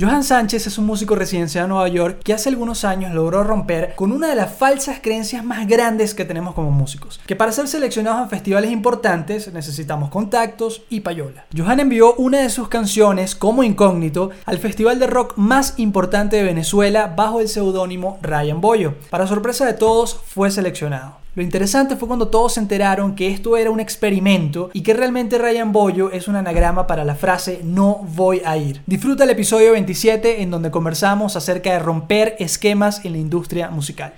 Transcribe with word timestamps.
Johan 0.00 0.24
Sánchez 0.24 0.66
es 0.66 0.78
un 0.78 0.86
músico 0.86 1.14
residencial 1.14 1.64
en 1.64 1.68
Nueva 1.68 1.88
York 1.88 2.20
que 2.24 2.32
hace 2.32 2.48
algunos 2.48 2.86
años 2.86 3.12
logró 3.12 3.44
romper 3.44 3.92
con 3.96 4.12
una 4.12 4.28
de 4.28 4.34
las 4.34 4.54
falsas 4.54 4.98
creencias 5.02 5.44
más 5.44 5.68
grandes 5.68 6.14
que 6.14 6.24
tenemos 6.24 6.54
como 6.54 6.70
músicos, 6.70 7.20
que 7.26 7.36
para 7.36 7.52
ser 7.52 7.68
seleccionados 7.68 8.22
en 8.22 8.30
festivales 8.30 8.70
importantes 8.70 9.52
necesitamos 9.52 10.08
contactos 10.08 10.84
y 10.88 11.00
payola. 11.00 11.44
Johan 11.54 11.80
envió 11.80 12.14
una 12.14 12.38
de 12.38 12.48
sus 12.48 12.68
canciones 12.68 13.34
como 13.34 13.62
incógnito 13.62 14.30
al 14.46 14.56
festival 14.56 14.98
de 14.98 15.06
rock 15.06 15.34
más 15.36 15.74
importante 15.76 16.36
de 16.36 16.44
Venezuela 16.44 17.12
bajo 17.14 17.42
el 17.42 17.48
seudónimo 17.48 18.18
Ryan 18.22 18.62
Boyo. 18.62 18.94
Para 19.10 19.26
sorpresa 19.26 19.66
de 19.66 19.74
todos, 19.74 20.18
fue 20.24 20.50
seleccionado. 20.50 21.20
Lo 21.36 21.44
interesante 21.44 21.94
fue 21.94 22.08
cuando 22.08 22.26
todos 22.26 22.54
se 22.54 22.60
enteraron 22.60 23.14
que 23.14 23.28
esto 23.28 23.56
era 23.56 23.70
un 23.70 23.78
experimento 23.78 24.68
y 24.72 24.82
que 24.82 24.94
realmente 24.94 25.38
Ryan 25.38 25.70
Boyo 25.70 26.10
es 26.10 26.26
un 26.26 26.34
anagrama 26.34 26.88
para 26.88 27.04
la 27.04 27.14
frase 27.14 27.60
no 27.62 28.00
voy 28.16 28.42
a 28.44 28.56
ir. 28.56 28.82
Disfruta 28.86 29.22
el 29.22 29.30
episodio 29.30 29.72
27 29.72 30.42
en 30.42 30.50
donde 30.50 30.72
conversamos 30.72 31.36
acerca 31.36 31.72
de 31.72 31.78
romper 31.78 32.34
esquemas 32.40 33.04
en 33.04 33.12
la 33.12 33.18
industria 33.18 33.70
musical. 33.70 34.12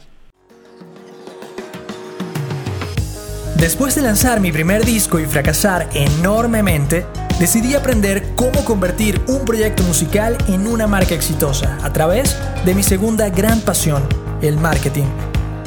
Después 3.56 3.94
de 3.94 4.02
lanzar 4.02 4.40
mi 4.40 4.50
primer 4.50 4.82
disco 4.84 5.20
y 5.20 5.26
fracasar 5.26 5.90
enormemente, 5.92 7.04
decidí 7.38 7.74
aprender 7.74 8.34
cómo 8.36 8.64
convertir 8.64 9.20
un 9.28 9.44
proyecto 9.44 9.82
musical 9.82 10.38
en 10.48 10.66
una 10.66 10.86
marca 10.86 11.14
exitosa 11.14 11.78
a 11.82 11.92
través 11.92 12.38
de 12.64 12.74
mi 12.74 12.82
segunda 12.82 13.28
gran 13.28 13.60
pasión, 13.60 14.02
el 14.40 14.56
marketing. 14.56 15.04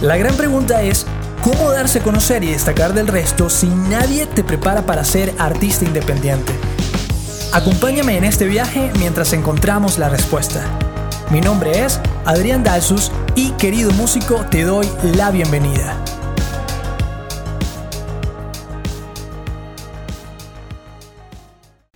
La 0.02 0.18
gran 0.18 0.36
pregunta 0.36 0.82
es, 0.82 1.06
¿Cómo 1.46 1.72
darse 1.72 2.00
a 2.00 2.02
conocer 2.02 2.44
y 2.44 2.48
destacar 2.48 2.96
del 2.96 3.06
resto 3.06 3.52
si 3.52 3.68
nadie 3.68 4.26
te 4.26 4.44
prepara 4.44 4.84
para 4.84 5.04
ser 5.04 5.32
artista 5.38 5.86
independiente? 5.86 6.52
Acompáñame 7.54 8.18
en 8.18 8.24
este 8.24 8.46
viaje 8.46 8.90
mientras 8.98 9.32
encontramos 9.32 10.00
la 10.00 10.10
respuesta. 10.10 10.66
Mi 11.30 11.42
nombre 11.42 11.86
es 11.86 12.02
Adrián 12.26 12.64
Dalsus 12.64 13.12
y 13.36 13.52
querido 13.52 13.92
músico 13.92 14.44
te 14.50 14.64
doy 14.64 14.88
la 15.04 15.30
bienvenida. 15.30 16.04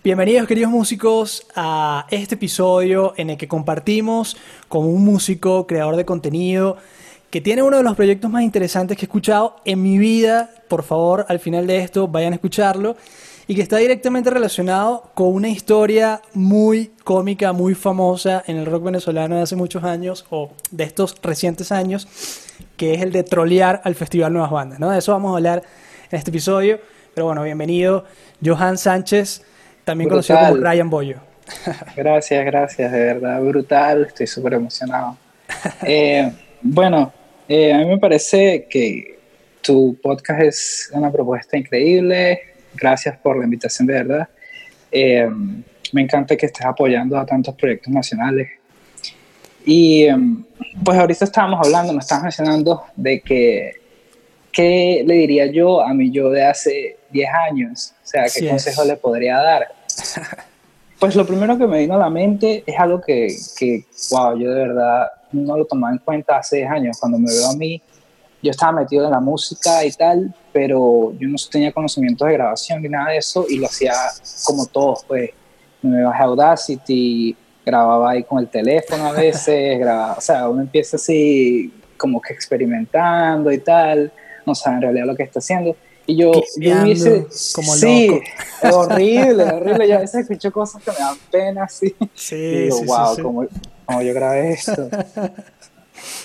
Bienvenidos 0.03 0.47
queridos 0.47 0.69
músicos 0.69 1.47
a 1.55 2.05
este 2.11 2.35
episodio 2.35 3.13
en 3.17 3.31
el 3.31 3.37
que 3.37 3.47
compartimos 3.47 4.37
con 4.67 4.85
un 4.85 5.03
músico, 5.03 5.65
creador 5.65 5.95
de 5.95 6.05
contenido, 6.05 6.77
que 7.29 7.41
tiene 7.41 7.61
uno 7.61 7.77
de 7.77 7.83
los 7.83 7.95
proyectos 7.95 8.29
más 8.31 8.43
interesantes 8.43 8.97
que 8.97 9.05
he 9.05 9.07
escuchado 9.07 9.57
en 9.65 9.81
mi 9.81 9.97
vida. 9.97 10.49
Por 10.67 10.83
favor, 10.83 11.25
al 11.29 11.39
final 11.39 11.67
de 11.67 11.77
esto 11.77 12.07
vayan 12.07 12.33
a 12.33 12.35
escucharlo. 12.35 12.95
Y 13.47 13.55
que 13.55 13.63
está 13.63 13.77
directamente 13.77 14.29
relacionado 14.29 15.09
con 15.15 15.33
una 15.33 15.49
historia 15.49 16.21
muy 16.33 16.91
cómica, 17.03 17.51
muy 17.51 17.73
famosa 17.73 18.43
en 18.45 18.57
el 18.57 18.67
rock 18.67 18.83
venezolano 18.83 19.35
de 19.35 19.41
hace 19.41 19.55
muchos 19.55 19.83
años, 19.83 20.25
o 20.29 20.51
de 20.69 20.83
estos 20.83 21.15
recientes 21.23 21.71
años, 21.71 22.07
que 22.77 22.93
es 22.93 23.01
el 23.01 23.11
de 23.11 23.23
trolear 23.23 23.81
al 23.85 23.95
Festival 23.95 24.33
Nuevas 24.33 24.51
Bandas. 24.51 24.79
¿no? 24.79 24.91
De 24.91 24.99
eso 24.99 25.13
vamos 25.13 25.33
a 25.33 25.37
hablar 25.37 25.63
en 26.11 26.17
este 26.17 26.29
episodio. 26.29 26.79
Pero 27.15 27.25
bueno, 27.25 27.41
bienvenido, 27.41 28.05
Johan 28.43 28.77
Sánchez, 28.77 29.43
también 29.83 30.11
conocido 30.11 30.37
como 30.39 30.55
Ryan 30.57 30.89
Boyo. 30.91 31.17
Gracias, 31.95 32.45
gracias, 32.45 32.91
de 32.91 32.99
verdad, 33.05 33.41
brutal, 33.41 34.05
estoy 34.05 34.27
súper 34.27 34.53
emocionado. 34.53 35.17
Eh, 35.81 36.31
bueno, 36.61 37.11
eh, 37.49 37.73
a 37.73 37.79
mí 37.79 37.85
me 37.85 37.97
parece 37.97 38.67
que 38.69 39.17
tu 39.61 39.97
podcast 40.01 40.41
es 40.41 40.91
una 40.93 41.11
propuesta 41.11 41.57
increíble. 41.57 42.41
Gracias 42.75 43.17
por 43.17 43.37
la 43.37 43.45
invitación, 43.45 43.87
de 43.87 43.93
verdad. 43.93 44.29
Eh, 44.91 45.27
me 45.91 46.01
encanta 46.01 46.37
que 46.37 46.45
estés 46.45 46.63
apoyando 46.63 47.17
a 47.17 47.25
tantos 47.25 47.55
proyectos 47.55 47.91
nacionales. 47.91 48.49
Y 49.65 50.05
em, 50.05 50.43
pues 50.83 50.97
ahorita 50.99 51.25
estábamos 51.25 51.65
hablando, 51.65 51.91
me 51.91 51.99
estabas 51.99 52.23
mencionando 52.25 52.83
de 52.95 53.19
que, 53.21 53.71
¿qué 54.51 55.03
le 55.05 55.15
diría 55.15 55.47
yo 55.47 55.81
a 55.81 55.91
mi 55.93 56.11
yo 56.11 56.29
de 56.29 56.45
hace 56.45 56.97
10 57.09 57.29
años? 57.49 57.95
O 58.03 58.07
sea, 58.07 58.25
¿qué 58.33 58.47
consejo 58.47 58.85
le 58.85 58.95
podría 58.95 59.37
dar? 59.37 59.67
Pues 60.99 61.15
lo 61.15 61.25
primero 61.25 61.57
que 61.57 61.65
me 61.65 61.79
vino 61.79 61.93
a 61.93 61.97
la 61.97 62.09
mente 62.09 62.61
es 62.65 62.77
algo 62.77 62.99
que, 62.99 63.33
que, 63.57 63.85
wow, 64.11 64.37
yo 64.37 64.51
de 64.51 64.67
verdad 64.67 65.07
no 65.31 65.57
lo 65.57 65.65
tomaba 65.65 65.93
en 65.93 65.99
cuenta 65.99 66.37
hace 66.37 66.57
10 66.57 66.71
años. 66.71 66.97
Cuando 66.99 67.17
me 67.17 67.31
veo 67.31 67.49
a 67.49 67.55
mí, 67.55 67.81
yo 68.41 68.51
estaba 68.51 68.71
metido 68.71 69.05
en 69.05 69.11
la 69.11 69.19
música 69.19 69.83
y 69.85 69.91
tal, 69.91 70.33
pero 70.53 71.13
yo 71.19 71.27
no 71.27 71.35
tenía 71.51 71.71
conocimientos 71.71 72.27
de 72.27 72.33
grabación 72.33 72.81
ni 72.81 72.89
nada 72.89 73.11
de 73.11 73.17
eso 73.17 73.45
y 73.49 73.57
lo 73.57 73.67
hacía 73.67 73.93
como 74.43 74.65
todos, 74.65 75.03
pues. 75.07 75.31
Me 75.81 76.03
bajé 76.03 76.23
a 76.23 76.25
Audacity, 76.25 77.37
grababa 77.65 78.11
ahí 78.11 78.23
con 78.23 78.39
el 78.39 78.49
teléfono 78.49 79.05
a 79.05 79.11
veces, 79.13 79.79
grababa, 79.79 80.15
o 80.17 80.21
sea, 80.21 80.49
uno 80.49 80.61
empieza 80.61 80.97
así 80.97 81.73
como 81.95 82.21
que 82.21 82.33
experimentando 82.33 83.51
y 83.51 83.59
tal, 83.59 84.11
no 84.45 84.55
sabe 84.55 84.77
en 84.77 84.81
realidad 84.81 85.05
lo 85.05 85.15
que 85.15 85.23
está 85.23 85.39
haciendo. 85.39 85.75
Y 86.05 86.15
yo, 86.15 86.31
yo 86.57 86.81
hubiese, 86.81 87.27
como 87.53 87.75
sí, 87.75 88.07
loco. 88.07 88.77
horrible, 88.77 89.43
horrible. 89.43 89.87
Yo 89.87 89.97
a 89.97 89.99
veces 89.99 90.21
escucho 90.21 90.51
cosas 90.51 90.81
que 90.81 90.89
me 90.89 90.97
dan 90.97 91.15
pena, 91.29 91.63
así. 91.65 91.95
Sí, 92.15 92.35
y 92.35 92.57
digo, 92.63 92.77
sí, 92.77 92.85
wow, 92.87 93.15
sí, 93.15 93.21
como, 93.21 93.47
como 93.89 94.01
yo 94.01 94.13
grabé 94.13 94.51
esto. 94.51 94.89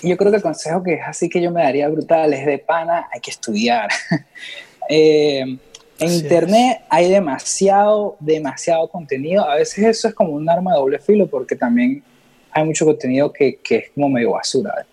yo 0.03 0.17
creo 0.17 0.31
que 0.31 0.37
el 0.37 0.43
consejo 0.43 0.83
que 0.83 0.93
es 0.93 1.01
así 1.05 1.29
que 1.29 1.41
yo 1.41 1.51
me 1.51 1.63
daría 1.63 1.89
brutal 1.89 2.33
es 2.33 2.45
de 2.45 2.59
pana, 2.59 3.07
hay 3.11 3.19
que 3.19 3.31
estudiar. 3.31 3.89
eh, 4.89 5.41
en 5.41 5.59
así 6.07 6.15
internet 6.17 6.77
es. 6.81 6.87
hay 6.89 7.09
demasiado, 7.09 8.17
demasiado 8.19 8.87
contenido. 8.89 9.49
A 9.49 9.55
veces 9.55 9.85
eso 9.85 10.07
es 10.07 10.13
como 10.13 10.31
un 10.31 10.49
arma 10.49 10.73
de 10.73 10.79
doble 10.79 10.99
filo 10.99 11.27
porque 11.27 11.55
también 11.55 12.03
hay 12.51 12.63
mucho 12.63 12.85
contenido 12.85 13.33
que, 13.33 13.57
que 13.57 13.75
es 13.77 13.89
como 13.93 14.09
medio 14.09 14.31
basura. 14.31 14.73
O 14.81 14.85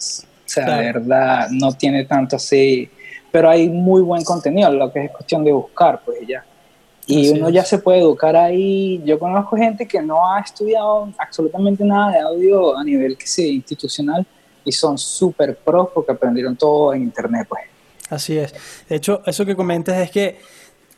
sea, 0.46 0.64
claro. 0.64 0.82
verdad, 0.82 1.48
no 1.50 1.72
tiene 1.72 2.04
tanto 2.04 2.36
así 2.36 2.90
pero 3.32 3.48
hay 3.48 3.68
muy 3.68 4.02
buen 4.02 4.22
contenido, 4.22 4.70
lo 4.70 4.92
que 4.92 5.06
es 5.06 5.10
cuestión 5.10 5.42
de 5.42 5.52
buscar, 5.52 6.02
pues 6.04 6.18
ya. 6.28 6.44
Y 7.06 7.30
Así 7.30 7.38
uno 7.38 7.48
es. 7.48 7.54
ya 7.54 7.64
se 7.64 7.78
puede 7.78 8.00
educar 8.00 8.36
ahí. 8.36 9.02
Yo 9.04 9.18
conozco 9.18 9.56
gente 9.56 9.86
que 9.86 10.00
no 10.00 10.26
ha 10.26 10.40
estudiado 10.40 11.12
absolutamente 11.18 11.84
nada 11.84 12.12
de 12.12 12.20
audio 12.20 12.76
a 12.76 12.84
nivel 12.84 13.16
que 13.16 13.26
sea 13.26 13.46
institucional 13.46 14.26
y 14.64 14.72
son 14.72 14.96
súper 14.98 15.56
pros 15.56 15.88
porque 15.92 16.12
aprendieron 16.12 16.56
todo 16.56 16.94
en 16.94 17.02
internet, 17.02 17.46
pues. 17.48 17.62
Así 18.08 18.38
es. 18.38 18.54
De 18.88 18.96
hecho, 18.96 19.22
eso 19.26 19.44
que 19.44 19.56
comentas 19.56 19.96
es 19.96 20.10
que 20.10 20.38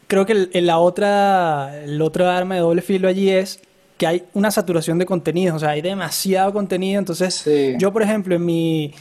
creo 0.07 0.27
que 0.27 0.49
el, 0.53 0.67
la 0.67 0.79
otra, 0.79 1.83
el 1.85 2.03
otro 2.03 2.29
arma 2.29 2.57
de 2.57 2.61
doble 2.61 2.83
filo 2.83 3.09
allí 3.09 3.31
es 3.31 3.61
que 3.97 4.07
hay 4.07 4.25
una 4.35 4.51
saturación 4.51 4.99
de 4.99 5.07
contenido, 5.07 5.55
o 5.55 5.59
sea, 5.59 5.71
hay 5.71 5.81
demasiado 5.81 6.53
contenido. 6.53 6.99
Entonces, 6.99 7.35
sí. 7.35 7.75
yo, 7.79 7.93
por 7.93 8.03
ejemplo, 8.03 8.35
en 8.35 8.45
mi 8.45 8.95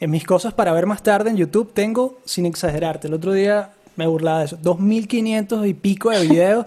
en 0.00 0.10
mis 0.10 0.24
cosas 0.24 0.54
para 0.54 0.72
ver 0.72 0.86
más 0.86 1.02
tarde 1.02 1.30
en 1.30 1.36
YouTube 1.36 1.72
tengo, 1.72 2.18
sin 2.24 2.46
exagerarte, 2.46 3.06
el 3.06 3.14
otro 3.14 3.32
día 3.32 3.72
me 4.00 4.06
burlaba 4.06 4.38
de 4.38 4.46
eso, 4.46 4.56
2500 4.62 5.66
y 5.66 5.74
pico 5.74 6.08
de 6.08 6.26
videos. 6.26 6.66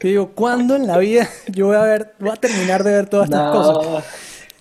Yo 0.00 0.08
digo, 0.08 0.30
¿cuándo 0.34 0.76
en 0.76 0.86
la 0.86 0.98
vida 0.98 1.28
yo 1.48 1.68
voy 1.68 1.76
a 1.76 1.82
ver, 1.82 2.14
voy 2.18 2.30
a 2.30 2.36
terminar 2.36 2.84
de 2.84 2.92
ver 2.92 3.08
todas 3.08 3.24
estas 3.24 3.42
no, 3.42 3.52
cosas? 3.52 4.04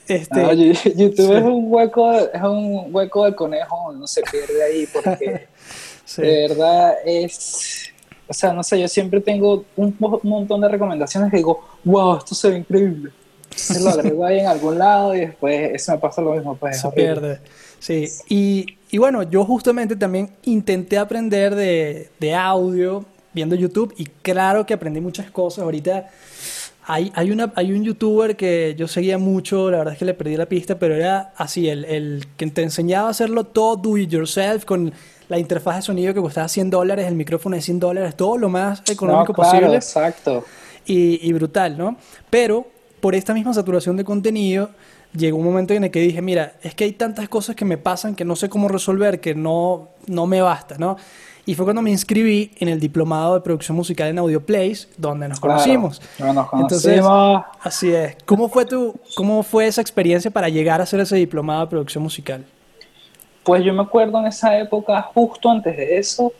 Este, 0.07 0.41
no, 0.41 0.53
YouTube 0.53 1.15
sí. 1.15 1.33
es 1.33 1.43
un 1.43 1.65
hueco, 1.67 2.13
es 2.13 2.41
un 2.41 2.95
hueco 2.95 3.25
de 3.25 3.35
conejo, 3.35 3.91
no 3.91 4.07
se 4.07 4.21
pierde 4.21 4.63
ahí 4.63 4.87
porque 4.87 5.47
sí. 6.05 6.21
de 6.21 6.47
verdad 6.47 6.93
es, 7.05 7.89
o 8.27 8.33
sea, 8.33 8.53
no 8.53 8.63
sé, 8.63 8.79
yo 8.79 8.87
siempre 8.87 9.19
tengo 9.19 9.65
un 9.75 9.97
montón 10.23 10.61
de 10.61 10.69
recomendaciones 10.69 11.29
que 11.29 11.37
digo, 11.37 11.61
wow, 11.83 12.17
esto 12.19 12.35
se 12.35 12.49
ve 12.49 12.57
increíble. 12.59 13.11
Se 13.53 13.79
lo 13.81 13.91
agrego 13.91 14.25
ahí 14.25 14.39
en 14.39 14.47
algún 14.47 14.79
lado 14.79 15.13
y 15.13 15.19
después 15.19 15.75
eso 15.75 15.91
me 15.91 15.99
pasa 15.99 16.23
lo 16.23 16.31
mismo, 16.31 16.55
pues 16.55 16.81
se 16.81 16.89
pierde. 16.89 17.39
Sí, 17.83 18.07
y, 18.29 18.77
y, 18.91 18.97
bueno, 18.97 19.23
yo 19.23 19.43
justamente 19.43 19.97
también 19.97 20.29
intenté 20.43 20.97
aprender 20.97 21.53
de, 21.53 22.07
de, 22.17 22.33
audio 22.33 23.03
viendo 23.33 23.55
YouTube 23.55 23.93
y 23.97 24.05
claro 24.05 24.65
que 24.65 24.73
aprendí 24.73 25.01
muchas 25.01 25.29
cosas. 25.29 25.65
Ahorita 25.65 26.09
hay, 26.85 27.11
hay, 27.13 27.31
una, 27.31 27.51
hay 27.55 27.73
un 27.73 27.83
youtuber 27.83 28.37
que 28.37 28.73
yo 28.77 28.87
seguía 28.87 29.17
mucho, 29.17 29.69
la 29.69 29.79
verdad 29.79 29.95
es 29.95 29.99
que 29.99 30.05
le 30.05 30.13
perdí 30.13 30.37
la 30.37 30.45
pista, 30.45 30.79
pero 30.79 30.95
era 30.95 31.33
así, 31.35 31.67
el, 31.67 31.83
el 31.83 32.25
que 32.37 32.47
te 32.47 32.63
enseñaba 32.63 33.09
a 33.09 33.11
hacerlo 33.11 33.43
todo 33.43 33.75
do 33.75 33.97
it 33.97 34.09
yourself 34.09 34.63
con 34.63 34.93
la 35.27 35.37
interfaz 35.37 35.75
de 35.75 35.81
sonido 35.81 36.13
que 36.13 36.21
costaba 36.21 36.47
100 36.47 36.69
dólares, 36.69 37.05
el 37.05 37.15
micrófono 37.15 37.57
de 37.57 37.61
100 37.61 37.81
dólares, 37.81 38.15
todo 38.15 38.37
lo 38.37 38.47
más 38.47 38.81
económico 38.89 39.33
no, 39.33 39.35
claro, 39.35 39.51
posible. 39.51 39.75
Exacto. 39.75 40.45
Y, 40.85 41.19
y 41.27 41.33
brutal, 41.33 41.77
¿no? 41.77 41.97
Pero 42.29 42.65
por 43.01 43.13
esta 43.13 43.33
misma 43.33 43.53
saturación 43.53 43.97
de 43.97 44.05
contenido 44.05 44.69
llegó 45.15 45.37
un 45.37 45.45
momento 45.45 45.73
en 45.73 45.85
el 45.85 45.91
que 45.91 45.99
dije, 45.99 46.21
mira, 46.21 46.53
es 46.61 46.75
que 46.75 46.83
hay 46.83 46.93
tantas 46.93 47.29
cosas 47.29 47.55
que 47.55 47.65
me 47.65 47.77
pasan 47.77 48.15
que 48.15 48.25
no 48.25 48.35
sé 48.35 48.49
cómo 48.49 48.67
resolver, 48.67 49.19
que 49.19 49.35
no, 49.35 49.89
no 50.07 50.27
me 50.27 50.41
basta, 50.41 50.77
¿no? 50.77 50.97
Y 51.45 51.55
fue 51.55 51.65
cuando 51.65 51.81
me 51.81 51.91
inscribí 51.91 52.51
en 52.59 52.69
el 52.69 52.79
diplomado 52.79 53.35
de 53.35 53.41
producción 53.41 53.75
musical 53.75 54.07
en 54.07 54.17
Audio 54.17 54.45
Place, 54.45 54.87
donde 54.97 55.27
nos 55.27 55.41
claro, 55.41 55.55
conocimos. 55.55 56.01
Nos 56.17 56.47
conocimos. 56.47 56.61
Entonces, 56.61 57.05
así 57.61 57.93
es. 57.93 58.15
¿Cómo 58.25 58.47
fue, 58.47 58.65
tu, 58.65 58.95
¿Cómo 59.15 59.43
fue 59.43 59.67
esa 59.67 59.81
experiencia 59.81 60.31
para 60.31 60.47
llegar 60.47 60.79
a 60.79 60.83
hacer 60.83 61.01
ese 61.01 61.17
diplomado 61.17 61.61
de 61.61 61.67
producción 61.67 62.01
musical? 62.01 62.45
Pues 63.43 63.61
yo 63.65 63.73
me 63.73 63.81
acuerdo 63.81 64.19
en 64.19 64.27
esa 64.27 64.57
época, 64.57 65.01
justo 65.13 65.49
antes 65.49 65.75
de 65.75 65.97
eso, 65.97 66.31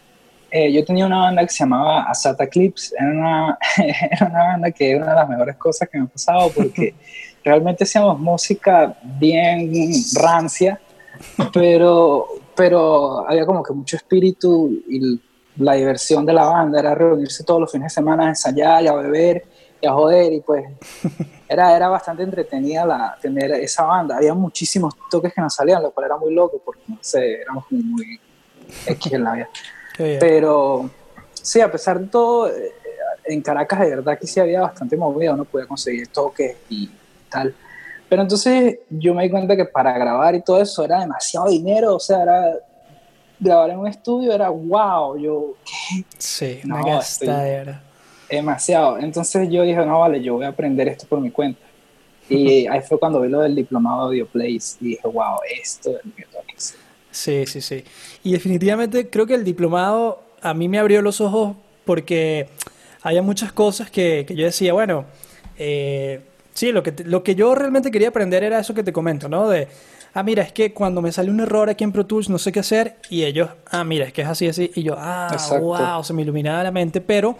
eh, 0.49 0.71
yo 0.71 0.85
tenía 0.85 1.05
una 1.05 1.17
banda 1.17 1.41
que 1.41 1.49
se 1.49 1.65
llamaba 1.65 2.03
Asata 2.03 2.47
Clips. 2.47 2.93
Era 2.97 3.11
una, 3.11 3.57
era 3.77 4.27
una 4.27 4.43
banda 4.43 4.71
que 4.71 4.91
era 4.91 5.03
una 5.03 5.09
de 5.09 5.15
las 5.19 5.29
mejores 5.29 5.57
cosas 5.57 5.89
que 5.89 5.97
me 5.97 6.05
ha 6.05 6.07
pasado 6.07 6.49
porque 6.55 6.95
realmente 7.43 7.83
hacíamos 7.83 8.19
música 8.19 8.97
bien 9.03 9.71
rancia, 10.15 10.79
pero, 11.53 12.27
pero 12.55 13.27
había 13.27 13.45
como 13.45 13.63
que 13.63 13.73
mucho 13.73 13.97
espíritu 13.97 14.69
y 14.87 15.19
la 15.57 15.73
diversión 15.73 16.25
de 16.25 16.33
la 16.33 16.45
banda 16.45 16.79
era 16.79 16.95
reunirse 16.95 17.43
todos 17.43 17.61
los 17.61 17.71
fines 17.71 17.91
de 17.91 17.95
semana 17.95 18.25
a 18.25 18.29
ensayar 18.29 18.83
y 18.83 18.87
a 18.87 18.93
beber 18.93 19.45
y 19.81 19.85
a 19.85 19.93
joder 19.93 20.33
y 20.33 20.41
pues 20.41 20.65
era, 21.49 21.75
era 21.75 21.89
bastante 21.89 22.23
entretenida 22.23 22.85
la, 22.85 23.17
tener 23.21 23.51
esa 23.51 23.83
banda. 23.83 24.17
Había 24.17 24.33
muchísimos 24.33 24.95
toques 25.09 25.33
que 25.33 25.41
nos 25.41 25.53
salían, 25.53 25.83
lo 25.83 25.91
cual 25.91 26.05
era 26.07 26.17
muy 26.17 26.33
loco 26.33 26.61
porque 26.63 26.81
no 26.87 26.97
sé, 27.01 27.41
éramos 27.41 27.67
como 27.67 27.81
muy 27.81 28.19
X 28.87 29.13
en 29.13 29.23
la 29.23 29.33
vida. 29.33 29.49
Pero 29.97 30.89
sí, 31.33 31.61
a 31.61 31.71
pesar 31.71 31.99
de 31.99 32.07
todo, 32.07 32.47
eh, 32.47 32.71
en 33.25 33.41
Caracas 33.41 33.81
de 33.81 33.89
verdad 33.89 34.17
que 34.17 34.25
sí 34.25 34.39
había 34.39 34.61
bastante 34.61 34.97
movida, 34.97 35.33
uno 35.33 35.45
podía 35.45 35.67
conseguir 35.67 36.07
toques 36.07 36.57
y 36.69 36.89
tal. 37.33 37.55
Pero 38.09 38.21
entonces 38.21 38.79
yo 38.89 39.13
me 39.13 39.23
di 39.23 39.29
cuenta 39.29 39.55
que 39.55 39.65
para 39.65 39.97
grabar 39.97 40.35
y 40.35 40.41
todo 40.41 40.61
eso 40.61 40.85
era 40.85 40.99
demasiado 40.99 41.49
dinero, 41.49 41.95
o 41.95 41.99
sea, 41.99 42.21
era 42.21 42.59
grabar 43.39 43.71
en 43.71 43.79
un 43.79 43.87
estudio 43.87 44.33
era 44.33 44.49
wow, 44.49 45.17
yo 45.17 45.55
¿qué? 45.65 46.05
Sí, 46.17 46.59
no, 46.63 46.77
era 47.21 47.81
demasiado. 48.29 48.97
Entonces 48.99 49.49
yo 49.49 49.63
dije, 49.63 49.85
no, 49.85 49.99
vale, 49.99 50.21
yo 50.21 50.35
voy 50.35 50.45
a 50.45 50.49
aprender 50.49 50.87
esto 50.87 51.05
por 51.07 51.19
mi 51.19 51.31
cuenta. 51.31 51.59
Y 52.29 52.67
ahí 52.71 52.81
fue 52.81 52.99
cuando 52.99 53.21
vi 53.21 53.29
lo 53.29 53.41
del 53.41 53.55
diplomado 53.55 54.09
de 54.09 54.21
Audioplays 54.21 54.77
y 54.81 54.89
dije, 54.89 55.07
wow, 55.07 55.37
esto 55.61 55.91
es 55.91 56.05
lo 56.05 56.15
que 56.15 56.23
tengo 56.23 56.43
que 56.47 56.55
hacer. 56.55 56.79
Sí, 57.11 57.45
sí, 57.45 57.61
sí. 57.61 57.83
Y 58.23 58.31
definitivamente 58.31 59.09
creo 59.09 59.27
que 59.27 59.35
el 59.35 59.43
diplomado 59.43 60.23
a 60.41 60.53
mí 60.53 60.67
me 60.67 60.79
abrió 60.79 61.01
los 61.01 61.21
ojos 61.21 61.55
porque 61.85 62.49
había 63.01 63.21
muchas 63.21 63.51
cosas 63.51 63.91
que, 63.91 64.25
que 64.27 64.35
yo 64.35 64.45
decía, 64.45 64.73
bueno, 64.73 65.05
eh, 65.57 66.21
sí, 66.53 66.71
lo 66.71 66.83
que, 66.83 66.93
lo 67.03 67.23
que 67.23 67.35
yo 67.35 67.55
realmente 67.55 67.91
quería 67.91 68.09
aprender 68.09 68.43
era 68.43 68.59
eso 68.59 68.73
que 68.73 68.83
te 68.83 68.93
comento, 68.93 69.27
¿no? 69.29 69.49
De, 69.49 69.67
ah, 70.13 70.23
mira, 70.23 70.43
es 70.43 70.51
que 70.51 70.73
cuando 70.73 71.01
me 71.01 71.11
sale 71.11 71.29
un 71.29 71.39
error 71.39 71.69
aquí 71.69 71.83
en 71.83 71.91
Pro 71.91 72.05
Tools 72.05 72.29
no 72.29 72.37
sé 72.37 72.51
qué 72.51 72.59
hacer, 72.59 72.97
y 73.09 73.23
ellos, 73.23 73.49
ah, 73.71 73.83
mira, 73.83 74.05
es 74.05 74.13
que 74.13 74.21
es 74.21 74.27
así, 74.27 74.47
así, 74.47 74.71
y 74.75 74.83
yo, 74.83 74.95
ah, 74.97 75.35
wow, 75.59 76.03
se 76.03 76.13
me 76.13 76.21
iluminaba 76.21 76.63
la 76.63 76.71
mente, 76.71 77.01
pero 77.01 77.37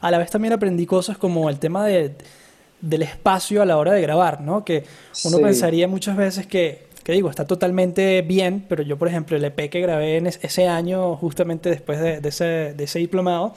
a 0.00 0.10
la 0.10 0.18
vez 0.18 0.30
también 0.30 0.52
aprendí 0.52 0.86
cosas 0.86 1.18
como 1.18 1.48
el 1.48 1.58
tema 1.58 1.86
de, 1.86 2.14
del 2.80 3.02
espacio 3.02 3.62
a 3.62 3.66
la 3.66 3.76
hora 3.76 3.92
de 3.92 4.00
grabar, 4.00 4.40
¿no? 4.40 4.64
Que 4.64 4.84
uno 5.24 5.38
pensaría 5.38 5.88
muchas 5.88 6.16
veces 6.16 6.46
que, 6.46 6.86
que 7.02 7.12
digo, 7.12 7.30
está 7.30 7.46
totalmente 7.46 8.22
bien, 8.22 8.64
pero 8.68 8.82
yo, 8.82 8.98
por 8.98 9.08
ejemplo, 9.08 9.36
el 9.36 9.44
EP 9.44 9.70
que 9.70 9.80
grabé 9.80 10.16
en 10.16 10.26
ese 10.26 10.68
año, 10.68 11.16
justamente 11.16 11.70
después 11.70 12.00
de, 12.00 12.20
de, 12.20 12.28
ese, 12.28 12.44
de 12.74 12.84
ese 12.84 12.98
diplomado, 12.98 13.54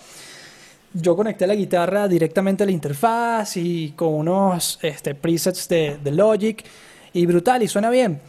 yo 0.94 1.16
conecté 1.16 1.46
la 1.46 1.56
guitarra 1.56 2.08
directamente 2.08 2.64
a 2.64 2.66
la 2.66 2.72
interfaz 2.72 3.58
y 3.58 3.94
con 3.96 4.14
unos 4.14 4.80
este, 4.82 5.16
presets 5.16 5.68
de, 5.70 5.98
de, 6.04 6.12
Logic 6.12 6.64
y 7.14 7.26
brutal 7.26 7.62
y 7.64 7.68
suena 7.68 7.90
bien. 7.90 8.20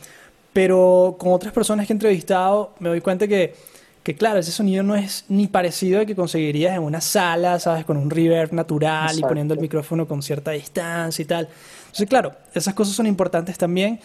Pero 0.52 1.16
con 1.18 1.32
otras 1.32 1.52
personas 1.52 1.86
que 1.86 1.92
he 1.92 1.94
entrevistado 1.94 2.74
me 2.80 2.88
doy 2.88 3.00
cuenta 3.00 3.26
que, 3.26 3.54
que, 4.02 4.14
claro, 4.14 4.40
ese 4.40 4.52
sonido 4.52 4.82
no 4.82 4.94
es 4.94 5.24
ni 5.28 5.46
parecido 5.46 6.00
al 6.00 6.06
que 6.06 6.16
conseguirías 6.16 6.76
en 6.76 6.82
una 6.82 7.00
sala, 7.00 7.58
¿sabes? 7.58 7.84
Con 7.84 7.96
un 7.96 8.10
reverb 8.10 8.52
natural 8.52 9.18
y 9.18 9.22
poniendo 9.22 9.54
el 9.54 9.60
micrófono 9.60 10.06
con 10.06 10.22
cierta 10.22 10.50
distancia 10.50 11.22
y 11.22 11.26
tal. 11.26 11.48
Entonces, 11.82 12.08
claro, 12.08 12.32
esas 12.52 12.74
cosas 12.74 12.94
son 12.94 13.06
importantes 13.06 13.56
también, 13.56 14.00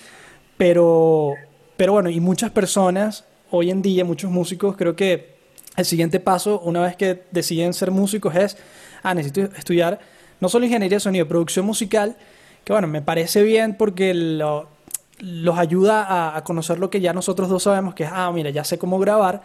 pero, 0.58 1.34
pero 1.76 1.94
bueno, 1.94 2.10
y 2.10 2.20
muchas 2.20 2.52
personas, 2.52 3.26
hoy 3.52 3.72
en 3.72 3.82
día, 3.82 4.06
muchos 4.06 4.32
músicos, 4.32 4.76
creo 4.78 4.96
que 4.96 5.35
el 5.76 5.86
siguiente 5.86 6.20
paso, 6.20 6.60
una 6.62 6.82
vez 6.82 6.96
que 6.96 7.24
deciden 7.32 7.74
ser 7.74 7.92
músicos, 7.92 8.36
es, 8.36 8.58
ah, 9.04 9.14
necesito 9.14 9.56
estudiar 9.58 10.00
no 10.40 10.50
solo 10.50 10.66
ingeniería 10.66 10.98
de 10.98 11.02
sonido, 11.02 11.28
producción 11.28 11.66
musical, 11.66 12.16
que 12.64 12.74
bueno, 12.74 12.88
me 12.88 13.02
parece 13.02 13.44
bien 13.44 13.76
porque 13.76 14.14
los 14.14 15.58
ayuda 15.58 16.36
a, 16.36 16.44
conocer 16.44 16.80
lo 16.80 16.90
que 16.90 17.00
ya 17.00 17.14
nosotros 17.14 17.50
dos 17.50 17.64
sabemos, 17.64 17.94
que 17.94 18.04
es, 18.04 18.10
ah, 18.12 18.32
mira, 18.34 18.50
ya 18.50 18.64
sé 18.64 18.78
cómo 18.78 19.00
grabar, 19.00 19.44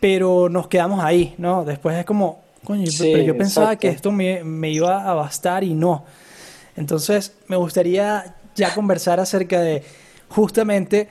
pero 0.00 0.48
nos 0.48 0.68
quedamos 0.68 1.02
ahí, 1.02 1.34
¿no? 1.38 1.64
Después 1.64 1.96
es 1.96 2.04
como, 2.04 2.42
coño, 2.64 2.84
pero 2.98 3.22
yo 3.22 3.36
pensaba 3.36 3.76
que 3.76 3.88
esto 3.88 4.12
me, 4.12 4.44
me 4.44 4.70
iba 4.70 5.08
a 5.08 5.14
bastar 5.14 5.64
y 5.64 5.74
no. 5.74 6.04
Entonces, 6.76 7.34
me 7.48 7.56
gustaría 7.56 8.36
ya 8.54 8.72
conversar 8.74 9.18
acerca 9.18 9.60
de 9.60 9.82
justamente 10.28 11.08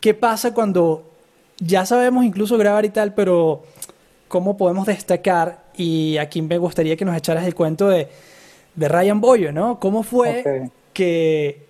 qué 0.00 0.12
pasa 0.12 0.52
cuando 0.52 1.13
ya 1.58 1.86
sabemos 1.86 2.24
incluso 2.24 2.58
grabar 2.58 2.84
y 2.84 2.90
tal, 2.90 3.14
pero 3.14 3.64
cómo 4.28 4.56
podemos 4.56 4.86
destacar, 4.86 5.64
y 5.76 6.16
aquí 6.18 6.42
me 6.42 6.58
gustaría 6.58 6.96
que 6.96 7.04
nos 7.04 7.16
echaras 7.16 7.46
el 7.46 7.54
cuento 7.54 7.88
de, 7.88 8.08
de 8.74 8.88
Ryan 8.88 9.20
Boyo, 9.20 9.52
¿no? 9.52 9.78
¿Cómo 9.78 10.02
fue 10.02 10.70
que 10.92 11.66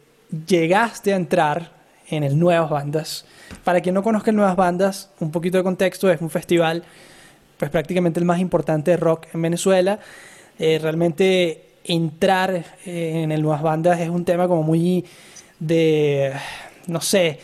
llegaste 0.47 1.13
a 1.13 1.17
entrar 1.17 1.73
en 2.09 2.23
el 2.25 2.39
Nuevas 2.39 2.71
Bandas? 2.71 3.25
Para 3.65 3.81
quien 3.81 3.95
no 3.95 4.03
conozca 4.03 4.31
el 4.31 4.37
Nuevas 4.37 4.57
Bandas, 4.57 5.11
un 5.21 5.31
poquito 5.31 5.59
de 5.59 5.65
contexto, 5.65 6.11
es 6.11 6.21
un 6.21 6.31
festival 6.31 6.85
pues 7.57 7.71
prácticamente 7.71 8.19
el 8.19 8.27
más 8.27 8.41
importante 8.41 8.91
de 8.91 8.97
rock 8.97 9.27
en 9.33 9.43
Venezuela. 9.43 9.99
Eh, 10.59 10.79
realmente 10.81 11.75
entrar 11.85 12.65
en 12.85 13.31
el 13.31 13.43
Nuevas 13.43 13.63
Bandas 13.63 14.01
es 14.01 14.09
un 14.09 14.25
tema 14.25 14.49
como 14.49 14.63
muy 14.63 15.05
de, 15.59 16.33
no 16.87 17.01
sé, 17.01 17.39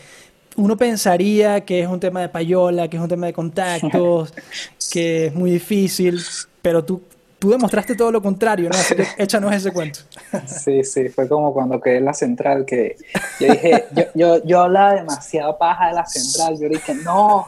uno 0.55 0.77
pensaría 0.77 1.61
que 1.61 1.81
es 1.81 1.87
un 1.87 1.99
tema 1.99 2.21
de 2.21 2.29
payola, 2.29 2.87
que 2.87 2.97
es 2.97 3.03
un 3.03 3.09
tema 3.09 3.27
de 3.27 3.33
contactos, 3.33 4.33
que 4.91 5.27
es 5.27 5.35
muy 5.35 5.51
difícil, 5.51 6.19
pero 6.61 6.83
tú, 6.83 7.01
tú 7.39 7.49
demostraste 7.49 7.95
todo 7.95 8.11
lo 8.11 8.21
contrario, 8.21 8.69
¿no? 8.69 8.75
Así 8.75 8.95
que 8.95 9.07
échanos 9.17 9.53
ese 9.53 9.71
cuento. 9.71 10.01
Sí, 10.45 10.83
sí, 10.83 11.09
fue 11.09 11.27
como 11.27 11.53
cuando 11.53 11.79
quedé 11.79 11.97
en 11.97 12.05
la 12.05 12.13
central, 12.13 12.65
que 12.65 12.97
yo 13.39 13.51
dije, 13.51 13.85
yo, 13.95 14.03
yo, 14.13 14.43
yo 14.43 14.61
hablaba 14.61 14.95
demasiado 14.95 15.57
paja 15.57 15.87
de 15.87 15.93
la 15.93 16.05
central, 16.05 16.59
yo 16.59 16.69
dije, 16.69 16.93
no, 16.95 17.47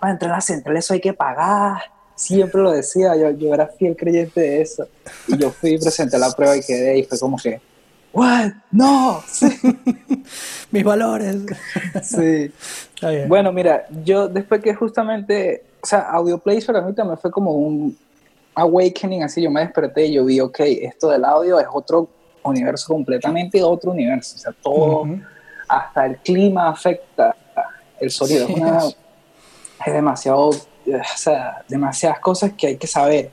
para 0.00 0.12
entrar 0.12 0.32
a 0.32 0.36
la 0.36 0.40
central 0.40 0.76
eso 0.76 0.94
hay 0.94 1.00
que 1.00 1.12
pagar, 1.12 1.82
siempre 2.14 2.60
lo 2.60 2.72
decía, 2.72 3.14
yo, 3.16 3.30
yo 3.30 3.54
era 3.54 3.68
fiel 3.68 3.96
creyente 3.96 4.40
de 4.40 4.62
eso, 4.62 4.88
y 5.28 5.36
yo 5.36 5.50
fui, 5.50 5.78
presenté 5.78 6.18
la 6.18 6.32
prueba 6.32 6.56
y 6.56 6.62
quedé, 6.62 6.98
y 6.98 7.04
fue 7.04 7.18
como 7.18 7.36
que, 7.36 7.60
¿What? 8.12 8.52
No. 8.70 9.22
Mis 10.70 10.84
valores. 10.84 11.36
sí. 12.02 12.50
Bueno, 13.28 13.52
mira, 13.52 13.86
yo 14.04 14.28
después 14.28 14.60
que 14.60 14.74
justamente, 14.74 15.64
o 15.82 15.86
sea, 15.86 16.10
Audio 16.10 16.38
Plays 16.38 16.64
para 16.64 16.80
mí 16.80 16.92
también 16.94 17.18
fue 17.18 17.30
como 17.30 17.52
un 17.52 17.96
awakening, 18.54 19.22
así 19.22 19.42
yo 19.42 19.50
me 19.50 19.60
desperté 19.60 20.06
y 20.06 20.14
yo 20.14 20.24
vi, 20.24 20.40
ok, 20.40 20.60
esto 20.60 21.10
del 21.10 21.24
audio 21.24 21.60
es 21.60 21.66
otro 21.72 22.08
universo 22.42 22.92
completamente 22.92 23.62
otro 23.62 23.92
universo, 23.92 24.36
o 24.36 24.38
sea, 24.38 24.52
todo, 24.62 25.06
hasta 25.68 26.06
el 26.06 26.16
clima 26.18 26.68
afecta 26.68 27.36
el 28.00 28.10
sonido, 28.10 28.48
es, 28.48 28.96
es 29.86 29.92
demasiado, 29.92 30.48
o 30.48 30.54
sea, 31.16 31.62
demasiadas 31.68 32.20
cosas 32.20 32.52
que 32.56 32.68
hay 32.68 32.76
que 32.76 32.86
saber. 32.86 33.30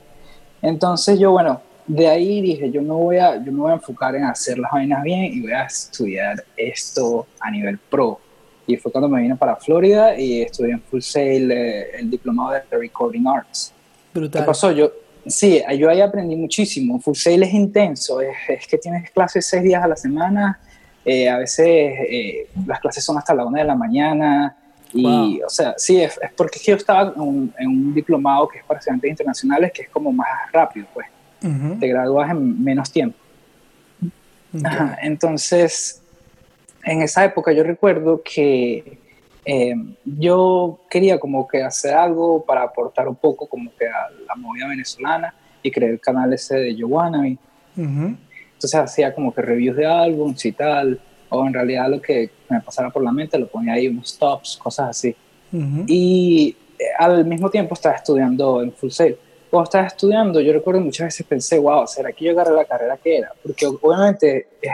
Entonces 0.62 1.18
yo, 1.18 1.32
bueno, 1.32 1.60
de 1.86 2.08
ahí 2.08 2.40
dije, 2.40 2.70
yo 2.70 2.82
me, 2.82 2.88
voy 2.88 3.18
a, 3.18 3.36
yo 3.36 3.52
me 3.52 3.60
voy 3.60 3.70
a 3.70 3.74
enfocar 3.74 4.14
en 4.16 4.24
hacer 4.24 4.58
las 4.58 4.70
vainas 4.72 5.02
bien 5.02 5.24
y 5.24 5.40
voy 5.40 5.52
a 5.52 5.64
estudiar 5.64 6.44
esto 6.56 7.26
a 7.40 7.50
nivel 7.50 7.78
pro. 7.78 8.20
Y 8.66 8.76
fue 8.76 8.90
cuando 8.90 9.08
me 9.08 9.22
vine 9.22 9.36
para 9.36 9.54
Florida 9.56 10.18
y 10.18 10.42
estudié 10.42 10.72
en 10.72 10.82
Full 10.82 11.00
Sail 11.00 11.50
eh, 11.52 11.96
el 11.98 12.10
diplomado 12.10 12.52
de 12.52 12.62
Recording 12.76 13.26
Arts. 13.26 13.72
Brutal. 14.12 14.42
¿Qué 14.42 14.46
pasó? 14.46 14.72
Yo, 14.72 14.90
sí, 15.24 15.62
yo 15.78 15.88
ahí 15.88 16.00
aprendí 16.00 16.34
muchísimo. 16.34 16.98
Full 16.98 17.14
Sail 17.14 17.44
es 17.44 17.54
intenso, 17.54 18.20
es, 18.20 18.36
es 18.48 18.66
que 18.66 18.78
tienes 18.78 19.10
clases 19.12 19.46
seis 19.46 19.62
días 19.62 19.84
a 19.84 19.86
la 19.86 19.96
semana, 19.96 20.58
eh, 21.04 21.28
a 21.28 21.38
veces 21.38 21.66
eh, 21.68 22.48
las 22.66 22.80
clases 22.80 23.04
son 23.04 23.16
hasta 23.16 23.32
la 23.32 23.44
una 23.44 23.60
de 23.60 23.66
la 23.66 23.76
mañana. 23.76 24.56
Y, 24.92 25.40
o 25.42 25.48
sea, 25.48 25.74
sí, 25.76 26.00
es, 26.00 26.18
es 26.20 26.32
porque 26.32 26.58
yo 26.64 26.74
estaba 26.74 27.12
en 27.14 27.20
un, 27.20 27.54
en 27.58 27.68
un, 27.68 27.94
diplomado 27.94 28.48
que 28.48 28.58
es 28.58 28.64
para 28.64 28.78
estudiantes 28.78 29.10
internacionales, 29.10 29.70
que 29.72 29.82
es 29.82 29.88
como 29.90 30.10
más 30.10 30.28
rápido, 30.52 30.86
pues 30.94 31.06
te 31.40 31.86
gradúas 31.86 32.30
en 32.30 32.62
menos 32.62 32.90
tiempo. 32.90 33.18
entonces, 35.02 36.02
en 36.84 37.02
esa 37.02 37.24
época 37.24 37.52
yo 37.52 37.62
recuerdo 37.62 38.22
que 38.22 38.98
eh, 39.44 39.74
yo 40.04 40.80
quería 40.90 41.18
como 41.18 41.46
que 41.46 41.62
hacer 41.62 41.94
algo 41.94 42.44
para 42.44 42.62
aportar 42.62 43.08
un 43.08 43.16
poco 43.16 43.46
como 43.46 43.70
que 43.78 43.86
a 43.86 44.10
la 44.26 44.34
movida 44.34 44.68
venezolana 44.68 45.34
y 45.62 45.70
creé 45.70 45.90
el 45.90 46.00
canal 46.00 46.32
ese 46.32 46.56
de 46.56 46.76
Joanna. 46.78 47.28
y 47.28 47.38
Entonces 47.76 48.74
hacía 48.74 49.14
como 49.14 49.32
que 49.34 49.42
reviews 49.42 49.76
de 49.76 49.86
álbumes 49.86 50.44
y 50.44 50.52
tal, 50.52 51.00
o 51.28 51.46
en 51.46 51.54
realidad 51.54 51.90
lo 51.90 52.00
que 52.00 52.30
me 52.48 52.60
pasara 52.60 52.90
por 52.90 53.02
la 53.02 53.12
mente 53.12 53.38
lo 53.38 53.48
ponía 53.48 53.74
ahí 53.74 53.88
unos 53.88 54.18
tops, 54.18 54.56
cosas 54.56 54.90
así. 54.90 55.14
Y 55.86 56.56
eh, 56.78 56.84
al 56.98 57.24
mismo 57.24 57.48
tiempo 57.48 57.74
estaba 57.74 57.94
estudiando 57.94 58.62
en 58.62 58.72
Full 58.72 58.90
Sail 58.90 59.16
cuando 59.56 59.68
estaba 59.68 59.86
estudiando, 59.86 60.38
yo 60.38 60.52
recuerdo 60.52 60.82
muchas 60.82 61.06
veces 61.06 61.26
pensé, 61.26 61.58
wow, 61.58 61.86
¿será 61.86 62.12
que 62.12 62.26
yo 62.26 62.32
agarré 62.32 62.52
la 62.52 62.66
carrera 62.66 62.98
que 62.98 63.16
era? 63.16 63.32
Porque 63.42 63.66
obviamente 63.66 64.48
eh, 64.60 64.68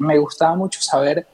me 0.00 0.18
gustaba 0.18 0.56
mucho 0.56 0.80
saber 0.80 1.24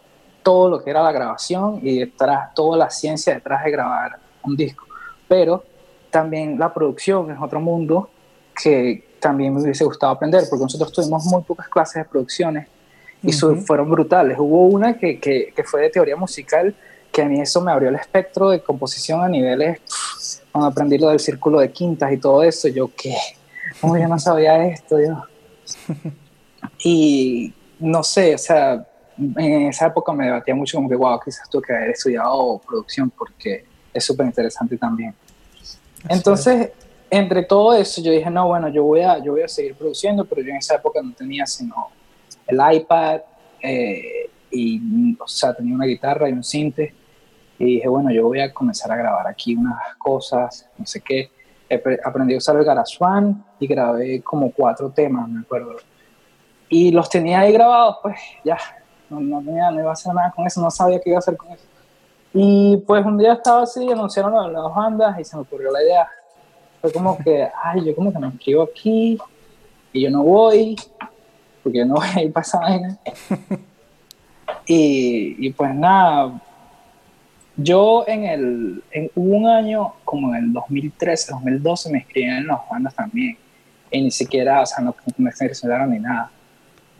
todo 0.42 0.68
lo 0.68 0.84
que 0.84 0.90
era 0.90 1.02
la 1.02 1.10
grabación 1.10 1.80
y 1.82 2.00
detrás, 2.00 2.52
toda 2.54 2.76
la 2.76 2.90
ciencia 2.90 3.32
detrás 3.32 3.64
de 3.64 3.70
grabar 3.70 4.18
un 4.42 4.54
disco. 4.54 4.84
Pero 5.26 5.64
también 6.10 6.58
la 6.58 6.74
producción 6.74 7.30
es 7.30 7.38
otro 7.40 7.58
mundo 7.58 8.10
que 8.62 9.16
también 9.18 9.54
me 9.54 9.62
hubiese 9.62 9.84
gustado 9.84 10.12
aprender, 10.12 10.44
porque 10.50 10.64
nosotros 10.64 10.92
tuvimos 10.92 11.24
muy 11.24 11.40
pocas 11.42 11.68
clases 11.68 12.02
de 12.02 12.04
producciones 12.04 12.68
y 13.22 13.32
fueron 13.32 13.90
brutales. 13.90 14.38
Hubo 14.38 14.66
una 14.66 14.98
que, 14.98 15.18
que, 15.18 15.54
que, 15.56 15.64
fue 15.64 15.80
de 15.80 15.88
teoría 15.88 16.16
musical, 16.16 16.74
que 17.10 17.22
a 17.22 17.24
mí 17.24 17.40
eso 17.40 17.62
me 17.62 17.72
abrió 17.72 17.88
el 17.88 17.94
espectro 17.94 18.50
de 18.50 18.60
composición 18.60 19.22
a 19.22 19.28
niveles, 19.28 19.80
cuando 20.52 20.68
aprendí 20.68 20.98
lo 20.98 21.08
del 21.08 21.20
círculo 21.20 21.60
de 21.60 21.70
quintas 21.70 22.12
y 22.12 22.18
todo 22.18 22.42
eso, 22.42 22.68
yo 22.68 22.90
qué, 22.96 23.16
como 23.80 23.96
yo 23.96 24.08
no 24.08 24.18
sabía 24.18 24.64
esto, 24.66 24.98
yo. 25.00 25.22
Y 26.82 27.52
no 27.78 28.02
sé, 28.02 28.34
o 28.34 28.38
sea, 28.38 28.86
en 29.18 29.68
esa 29.68 29.86
época 29.86 30.12
me 30.12 30.26
debatía 30.26 30.54
mucho 30.54 30.78
como 30.78 30.88
que, 30.88 30.96
wow, 30.96 31.18
quizás 31.22 31.48
tuve 31.48 31.62
que 31.66 31.72
haber 31.74 31.90
estudiado 31.90 32.60
producción 32.66 33.10
porque 33.10 33.64
es 33.92 34.04
súper 34.04 34.26
interesante 34.26 34.76
también. 34.76 35.14
Entonces, 36.08 36.70
entre 37.10 37.42
todo 37.42 37.74
eso, 37.74 38.00
yo 38.00 38.12
dije, 38.12 38.30
no, 38.30 38.48
bueno, 38.48 38.68
yo 38.68 38.84
voy, 38.84 39.00
a, 39.00 39.18
yo 39.22 39.32
voy 39.32 39.42
a 39.42 39.48
seguir 39.48 39.74
produciendo, 39.74 40.24
pero 40.24 40.42
yo 40.42 40.50
en 40.50 40.56
esa 40.56 40.76
época 40.76 41.02
no 41.02 41.12
tenía 41.12 41.46
sino 41.46 41.88
el 42.46 42.58
iPad 42.76 43.20
eh, 43.60 44.30
y, 44.50 45.16
o 45.18 45.26
sea, 45.26 45.54
tenía 45.54 45.74
una 45.74 45.86
guitarra 45.86 46.28
y 46.28 46.32
un 46.32 46.44
cinte. 46.44 46.94
Y 47.60 47.74
dije, 47.74 47.88
bueno, 47.88 48.10
yo 48.10 48.26
voy 48.26 48.40
a 48.40 48.54
comenzar 48.54 48.90
a 48.90 48.96
grabar 48.96 49.26
aquí 49.26 49.54
unas 49.54 49.76
cosas, 49.98 50.66
no 50.78 50.86
sé 50.86 51.02
qué. 51.02 51.30
Aprendí 52.02 52.34
a 52.34 52.38
usar 52.38 52.56
el 52.56 52.64
GarageBand 52.64 53.44
y 53.60 53.66
grabé 53.66 54.22
como 54.22 54.50
cuatro 54.50 54.88
temas, 54.90 55.28
me 55.28 55.40
acuerdo. 55.40 55.76
Y 56.70 56.90
los 56.90 57.10
tenía 57.10 57.40
ahí 57.40 57.52
grabados, 57.52 57.98
pues 58.00 58.16
ya, 58.42 58.56
no, 59.10 59.20
no, 59.20 59.42
tenía, 59.42 59.70
no 59.70 59.78
iba 59.78 59.90
a 59.90 59.92
hacer 59.92 60.14
nada 60.14 60.32
con 60.34 60.46
eso, 60.46 60.62
no 60.62 60.70
sabía 60.70 61.00
qué 61.00 61.10
iba 61.10 61.18
a 61.18 61.20
hacer 61.20 61.36
con 61.36 61.52
eso. 61.52 61.64
Y 62.32 62.78
pues 62.78 63.04
un 63.04 63.18
día 63.18 63.34
estaba 63.34 63.64
así, 63.64 63.92
anunciaron 63.92 64.50
las 64.50 64.74
bandas 64.74 65.20
y 65.20 65.24
se 65.24 65.36
me 65.36 65.42
ocurrió 65.42 65.70
la 65.70 65.82
idea. 65.82 66.08
Fue 66.80 66.90
como 66.90 67.18
que, 67.18 67.46
ay, 67.62 67.84
yo 67.84 67.94
como 67.94 68.10
que 68.10 68.18
me 68.18 68.28
inscribo 68.28 68.62
aquí 68.62 69.18
y 69.92 70.00
yo 70.00 70.10
no 70.10 70.22
voy, 70.22 70.76
porque 71.62 71.80
yo 71.80 71.84
no 71.84 71.96
voy 71.96 72.08
a 72.16 72.22
ir 72.22 72.32
para 72.32 72.42
esa 72.42 72.58
vaina. 72.58 72.98
y, 74.66 75.46
y, 75.46 75.52
pues 75.52 75.74
nada, 75.74 76.40
yo 77.62 78.04
en 78.06 78.24
el, 78.24 78.82
en, 78.90 79.10
un 79.14 79.46
año, 79.46 79.94
como 80.04 80.34
en 80.34 80.44
el 80.44 80.52
2013, 80.52 81.32
2012, 81.32 81.90
me 81.90 81.98
inscribí 81.98 82.28
en 82.28 82.46
las 82.46 82.60
bandas 82.70 82.94
también. 82.94 83.36
Y 83.90 84.02
ni 84.02 84.10
siquiera, 84.10 84.62
o 84.62 84.66
sea, 84.66 84.82
no 84.82 84.94
me 85.18 85.32
seleccionaron 85.32 85.90
ni 85.90 85.98
nada. 85.98 86.30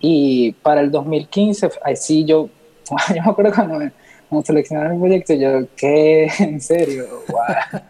Y 0.01 0.53
para 0.63 0.81
el 0.81 0.91
2015, 0.91 1.71
ahí 1.85 1.97
sí 1.97 2.25
yo, 2.25 2.49
yo 3.15 3.23
me 3.23 3.31
acuerdo 3.31 3.53
cuando 3.55 3.79
me, 3.79 3.93
cuando 4.29 4.47
seleccionaron 4.47 4.95
el 4.95 4.99
proyecto, 4.99 5.35
yo, 5.35 5.67
¿qué? 5.77 6.31
¿En 6.39 6.61
serio? 6.61 7.07
Wow. 7.29 7.83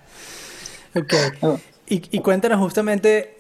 ok. 1.03 1.61
Y, 1.89 2.17
y, 2.17 2.21
cuéntanos 2.21 2.61
justamente, 2.61 3.37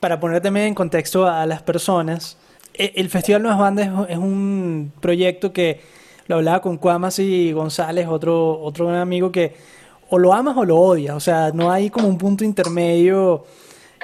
para 0.00 0.18
poner 0.18 0.40
también 0.40 0.66
en 0.66 0.74
contexto 0.74 1.26
a 1.26 1.46
las 1.46 1.62
personas, 1.62 2.36
e, 2.74 2.92
el 2.96 3.08
Festival 3.10 3.42
Nuevas 3.42 3.60
Bandas 3.60 4.08
es 4.08 4.18
un 4.18 4.92
proyecto 5.00 5.52
que 5.52 5.80
lo 6.26 6.36
hablaba 6.36 6.60
con 6.60 6.78
Cuamas 6.78 7.18
y 7.18 7.52
González, 7.52 8.06
otro, 8.08 8.60
otro 8.60 8.90
amigo 8.90 9.30
que 9.30 9.54
o 10.08 10.18
lo 10.18 10.32
amas 10.32 10.56
o 10.56 10.64
lo 10.64 10.76
odias, 10.76 11.16
o 11.16 11.20
sea, 11.20 11.50
no 11.52 11.70
hay 11.70 11.90
como 11.90 12.08
un 12.08 12.18
punto 12.18 12.44
intermedio 12.44 13.44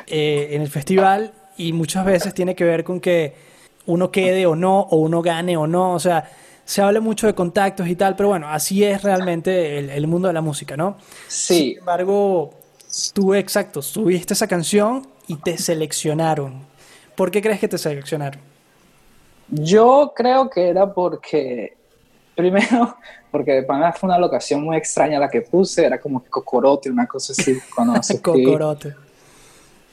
eh, 0.07 0.49
en 0.50 0.62
el 0.62 0.69
festival 0.69 1.33
y 1.57 1.73
muchas 1.73 2.05
veces 2.05 2.35
tiene 2.35 2.55
que 2.55 2.64
ver 2.64 2.83
con 2.83 3.00
que 3.00 3.35
uno 3.87 4.11
quede 4.11 4.47
o 4.47 4.57
no, 4.57 4.81
o 4.81 4.97
uno 4.97 5.23
gane 5.23 5.57
o 5.57 5.67
no, 5.67 5.95
o 5.95 6.00
sea, 6.00 6.29
se 6.64 6.83
habla 6.83 7.00
mucho 7.00 7.26
de 7.26 7.35
contactos 7.35 7.88
y 7.88 7.97
tal, 7.97 8.17
pero 8.17 8.31
bueno, 8.31 8.49
así 8.49 8.85
es 8.85 9.02
realmente 9.02 9.79
el, 9.79 10.07
mundo 10.07 10.29
de 10.29 10.35
la 10.35 10.41
música, 10.41 10.76
¿no? 10.76 10.97
Sí. 11.29 11.55
Sin 11.55 11.79
embargo, 11.79 12.50
tú, 13.12 13.35
exacto, 13.35 13.83
subiste 13.83 14.35
esa 14.35 14.47
canción 14.47 15.07
y 15.26 15.37
te 15.37 15.59
seleccionaron. 15.59 16.64
¿Por 17.14 17.31
qué 17.31 17.43
crees 17.43 17.61
que 17.61 17.69
te 17.69 17.79
seleccionaron? 17.79 18.41
Yo 19.49 20.12
creo 20.17 20.49
que 20.49 20.69
era 20.69 20.93
porque, 20.95 21.76
primero, 22.35 22.97
porque 23.31 23.53
de 23.53 23.62
pana 23.62 23.93
fue 23.93 24.09
una 24.09 24.19
locación 24.19 24.62
muy 24.62 24.77
extraña 24.77 25.19
la 25.19 25.29
que 25.29 25.43
puse, 25.43 25.85
era 25.85 26.01
como 26.01 26.23
que 26.23 26.31
cocorote, 26.31 26.91
una 26.91 27.07
cosa 27.07 27.33
así. 27.33 27.59
cocorote. 28.23 28.95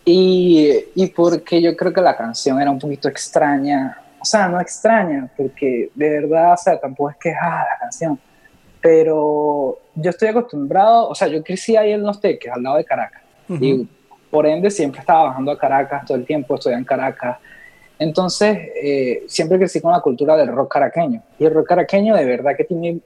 Y, 0.05 0.85
y 0.95 1.07
porque 1.07 1.61
yo 1.61 1.75
creo 1.75 1.93
que 1.93 2.01
la 2.01 2.17
canción 2.17 2.59
era 2.59 2.71
un 2.71 2.79
poquito 2.79 3.07
extraña, 3.07 4.01
o 4.19 4.25
sea, 4.25 4.47
no 4.47 4.59
extraña, 4.59 5.29
porque 5.37 5.91
de 5.93 6.09
verdad, 6.09 6.53
o 6.53 6.57
sea, 6.57 6.79
tampoco 6.79 7.11
es 7.11 7.17
que, 7.17 7.31
ah, 7.31 7.65
la 7.73 7.79
canción, 7.79 8.19
pero 8.81 9.77
yo 9.93 10.09
estoy 10.09 10.29
acostumbrado, 10.29 11.09
o 11.09 11.15
sea, 11.15 11.27
yo 11.27 11.43
crecí 11.43 11.75
ahí 11.75 11.91
en 11.91 12.01
Los 12.01 12.19
Teques, 12.19 12.51
al 12.51 12.63
lado 12.63 12.77
de 12.77 12.85
Caracas, 12.85 13.21
y 13.49 13.87
por 14.29 14.45
ende 14.45 14.69
siempre 14.69 14.99
estaba 14.99 15.23
bajando 15.23 15.51
a 15.51 15.57
Caracas 15.57 16.05
todo 16.05 16.17
el 16.17 16.25
tiempo, 16.25 16.55
estoy 16.55 16.73
en 16.73 16.85
Caracas, 16.85 17.37
entonces 17.99 18.57
eh, 18.81 19.23
siempre 19.27 19.59
crecí 19.59 19.81
con 19.81 19.91
la 19.91 19.99
cultura 19.99 20.35
del 20.35 20.47
rock 20.47 20.71
caraqueño, 20.71 21.21
y 21.37 21.45
el 21.45 21.53
rock 21.53 21.67
caraqueño 21.67 22.15
de 22.15 22.25
verdad 22.25 22.55
que 22.57 22.63
tiene 22.63 22.99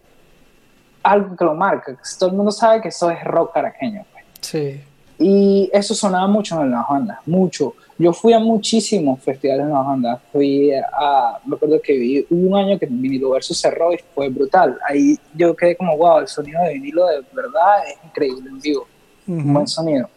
algo 1.02 1.36
que 1.36 1.44
lo 1.44 1.56
marca, 1.56 1.98
todo 2.18 2.30
el 2.30 2.36
mundo 2.36 2.52
sabe 2.52 2.82
que 2.82 2.88
eso 2.88 3.10
es 3.12 3.24
rock 3.24 3.54
caraqueño. 3.54 4.06
Pues. 4.12 4.26
Sí. 4.40 4.82
Y 5.20 5.70
eso 5.72 5.94
sonaba 5.94 6.28
mucho 6.28 6.62
en 6.62 6.72
las 6.72 6.88
bandas, 6.88 7.20
mucho. 7.26 7.76
Yo 7.98 8.12
fui 8.12 8.34
a 8.34 8.40
muchísimos 8.40 9.22
festivales 9.22 9.66
en 9.66 9.72
las 9.72 9.86
bandas. 9.86 10.20
Fui 10.32 10.72
a, 10.74 11.40
me 11.46 11.56
acuerdo 11.56 11.80
que 11.82 11.94
vi 11.94 12.26
un 12.30 12.56
año 12.56 12.80
que 12.80 12.88
Vinilo 12.88 13.30
Versus 13.30 13.58
cerró 13.58 13.94
y 13.94 14.00
fue 14.14 14.30
brutal. 14.30 14.78
Ahí 14.88 15.18
yo 15.36 15.56
quedé 15.56 15.76
como, 15.76 15.96
wow, 15.98 16.20
el 16.20 16.28
sonido 16.28 16.62
de 16.64 16.74
vinilo 16.74 17.06
de 17.08 17.22
verdad 17.32 17.88
es 17.88 17.98
increíble 18.04 18.50
en 18.50 18.60
vivo. 18.60 18.88
Un 19.28 19.54
buen 19.54 19.68
sonido. 19.68 20.10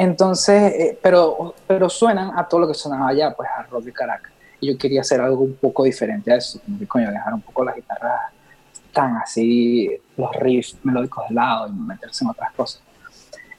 Entonces, 0.00 0.72
eh, 0.72 0.98
pero, 1.02 1.54
pero 1.66 1.90
suenan 1.90 2.32
a 2.34 2.48
todo 2.48 2.60
lo 2.60 2.68
que 2.68 2.72
sonaba 2.72 3.08
allá, 3.08 3.34
pues 3.36 3.50
a 3.54 3.64
rock 3.64 3.84
de 3.84 3.92
Caracas. 3.92 4.32
Y 4.58 4.72
yo 4.72 4.78
quería 4.78 5.02
hacer 5.02 5.20
algo 5.20 5.42
un 5.42 5.56
poco 5.56 5.84
diferente 5.84 6.32
a 6.32 6.36
eso, 6.36 6.58
como 6.64 6.78
que 6.78 6.86
coño, 6.86 7.10
dejar 7.10 7.34
un 7.34 7.42
poco 7.42 7.62
las 7.66 7.76
guitarras 7.76 8.32
tan 8.94 9.18
así, 9.18 9.90
los 10.16 10.34
riffs 10.36 10.78
melódicos 10.84 11.28
de 11.28 11.34
lado 11.34 11.68
y 11.68 11.72
meterse 11.72 12.24
en 12.24 12.30
otras 12.30 12.50
cosas. 12.54 12.82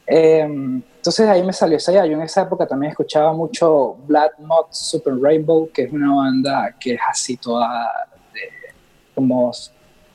Em, 0.07 0.81
entonces 0.95 1.29
ahí 1.29 1.43
me 1.43 1.53
salió 1.53 1.77
esa 1.77 1.91
idea. 1.91 2.07
Yo 2.07 2.13
en 2.13 2.23
esa 2.23 2.41
época 2.41 2.65
también 2.65 2.89
escuchaba 2.89 3.31
mucho 3.33 3.97
Black 4.07 4.39
Mod 4.39 4.65
Super 4.71 5.13
Rainbow, 5.21 5.69
que 5.71 5.83
es 5.83 5.93
una 5.93 6.15
banda 6.15 6.75
que 6.79 6.95
es 6.95 7.01
así 7.07 7.37
toda 7.37 7.87
como 9.13 9.51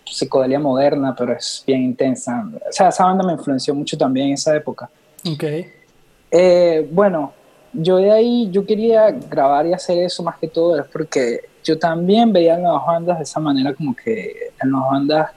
psicodelia 0.05 0.59
moderna, 0.59 1.15
pero 1.17 1.35
es 1.35 1.63
bien 1.65 1.83
intensa. 1.83 2.45
O 2.69 2.73
sea, 2.73 2.89
esa 2.89 3.05
banda 3.05 3.25
me 3.25 3.35
influenció 3.35 3.73
mucho 3.77 3.97
también 3.97 4.27
en 4.27 4.33
esa 4.33 4.57
época. 4.57 4.91
Ok. 5.25 5.45
Eh, 6.31 6.89
bueno, 6.91 7.33
yo 7.73 7.97
de 7.97 8.11
ahí, 8.11 8.51
yo 8.51 8.65
quería 8.65 9.11
grabar 9.11 9.67
y 9.67 9.73
hacer 9.73 9.99
eso 9.99 10.23
más 10.23 10.39
que 10.39 10.49
todo, 10.49 10.79
es 10.79 10.87
porque 10.87 11.41
yo 11.63 11.79
también 11.79 12.33
veía 12.33 12.57
nuevas 12.57 12.87
bandas 12.87 13.19
de 13.19 13.25
esa 13.25 13.41
manera, 13.41 13.75
como 13.75 13.95
que 13.95 14.53
en 14.63 14.73
las 14.73 14.83
bandas 14.83 15.31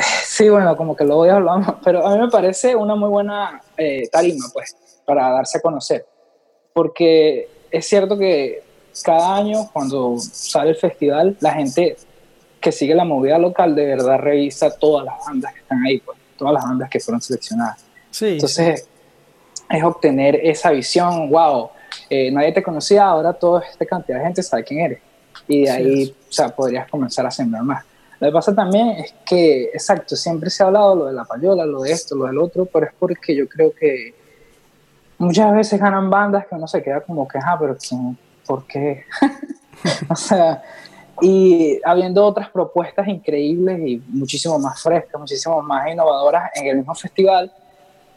Sí, 0.24 0.48
bueno, 0.48 0.76
como 0.76 0.96
que 0.96 1.04
lo 1.04 1.16
voy 1.16 1.28
a 1.28 1.36
hablar, 1.36 1.78
pero 1.84 2.06
a 2.06 2.14
mí 2.14 2.20
me 2.20 2.30
parece 2.30 2.74
una 2.74 2.94
muy 2.94 3.08
buena 3.08 3.60
eh, 3.76 4.08
tarima, 4.10 4.46
pues, 4.52 4.76
para 5.04 5.30
darse 5.30 5.58
a 5.58 5.60
conocer. 5.60 6.06
Porque 6.72 7.48
es 7.70 7.86
cierto 7.86 8.16
que 8.16 8.62
cada 9.02 9.36
año, 9.36 9.68
cuando 9.72 10.16
sale 10.18 10.70
el 10.70 10.76
festival, 10.76 11.36
la 11.40 11.52
gente 11.52 11.96
que 12.60 12.72
sigue 12.72 12.94
la 12.94 13.04
movida 13.04 13.38
local 13.38 13.74
de 13.74 13.86
verdad 13.86 14.18
revisa 14.18 14.76
todas 14.76 15.06
las 15.06 15.14
bandas 15.24 15.54
que 15.54 15.60
están 15.60 15.82
ahí, 15.84 15.98
pues, 15.98 16.18
todas 16.36 16.54
las 16.54 16.64
bandas 16.64 16.90
que 16.90 17.00
fueron 17.00 17.20
seleccionadas. 17.20 17.84
Sí, 18.10 18.32
Entonces, 18.32 18.88
es 19.70 19.84
obtener 19.84 20.34
esa 20.42 20.70
visión, 20.72 21.30
wow, 21.30 21.70
eh, 22.08 22.30
nadie 22.32 22.52
te 22.52 22.62
conocía, 22.62 23.04
ahora 23.06 23.32
toda 23.32 23.62
esta 23.62 23.86
cantidad 23.86 24.18
de 24.18 24.24
gente 24.24 24.42
sabe 24.42 24.64
quién 24.64 24.80
eres. 24.80 24.98
Y 25.46 25.64
de 25.64 25.70
ahí, 25.70 26.16
o 26.28 26.32
sea, 26.32 26.48
podrías 26.48 26.88
comenzar 26.88 27.24
a 27.24 27.30
sembrar 27.30 27.62
más. 27.62 27.84
Lo 28.18 28.28
que 28.28 28.32
pasa 28.32 28.54
también 28.54 28.88
es 28.90 29.14
que, 29.24 29.64
exacto, 29.64 30.16
siempre 30.16 30.50
se 30.50 30.62
ha 30.62 30.66
hablado 30.66 30.94
lo 30.94 31.06
de 31.06 31.12
la 31.12 31.24
payola, 31.24 31.64
lo 31.64 31.82
de 31.82 31.92
esto, 31.92 32.16
lo 32.16 32.26
del 32.26 32.38
otro, 32.38 32.66
pero 32.66 32.86
es 32.86 32.92
porque 32.98 33.34
yo 33.34 33.48
creo 33.48 33.72
que 33.72 34.14
muchas 35.18 35.54
veces 35.54 35.80
ganan 35.80 36.10
bandas 36.10 36.46
que 36.46 36.54
uno 36.54 36.66
se 36.66 36.82
queda 36.82 37.00
como 37.00 37.26
que, 37.26 37.38
ah, 37.38 37.56
pero 37.58 37.76
¿por 38.46 38.66
qué? 38.66 39.04
o 40.10 40.16
sea, 40.16 40.62
y 41.22 41.80
habiendo 41.84 42.24
otras 42.26 42.50
propuestas 42.50 43.06
increíbles 43.06 43.78
y 43.80 44.02
muchísimo 44.08 44.58
más 44.58 44.82
frescas, 44.82 45.20
muchísimo 45.20 45.62
más 45.62 45.90
innovadoras 45.90 46.50
en 46.54 46.66
el 46.66 46.76
mismo 46.78 46.94
festival 46.94 47.52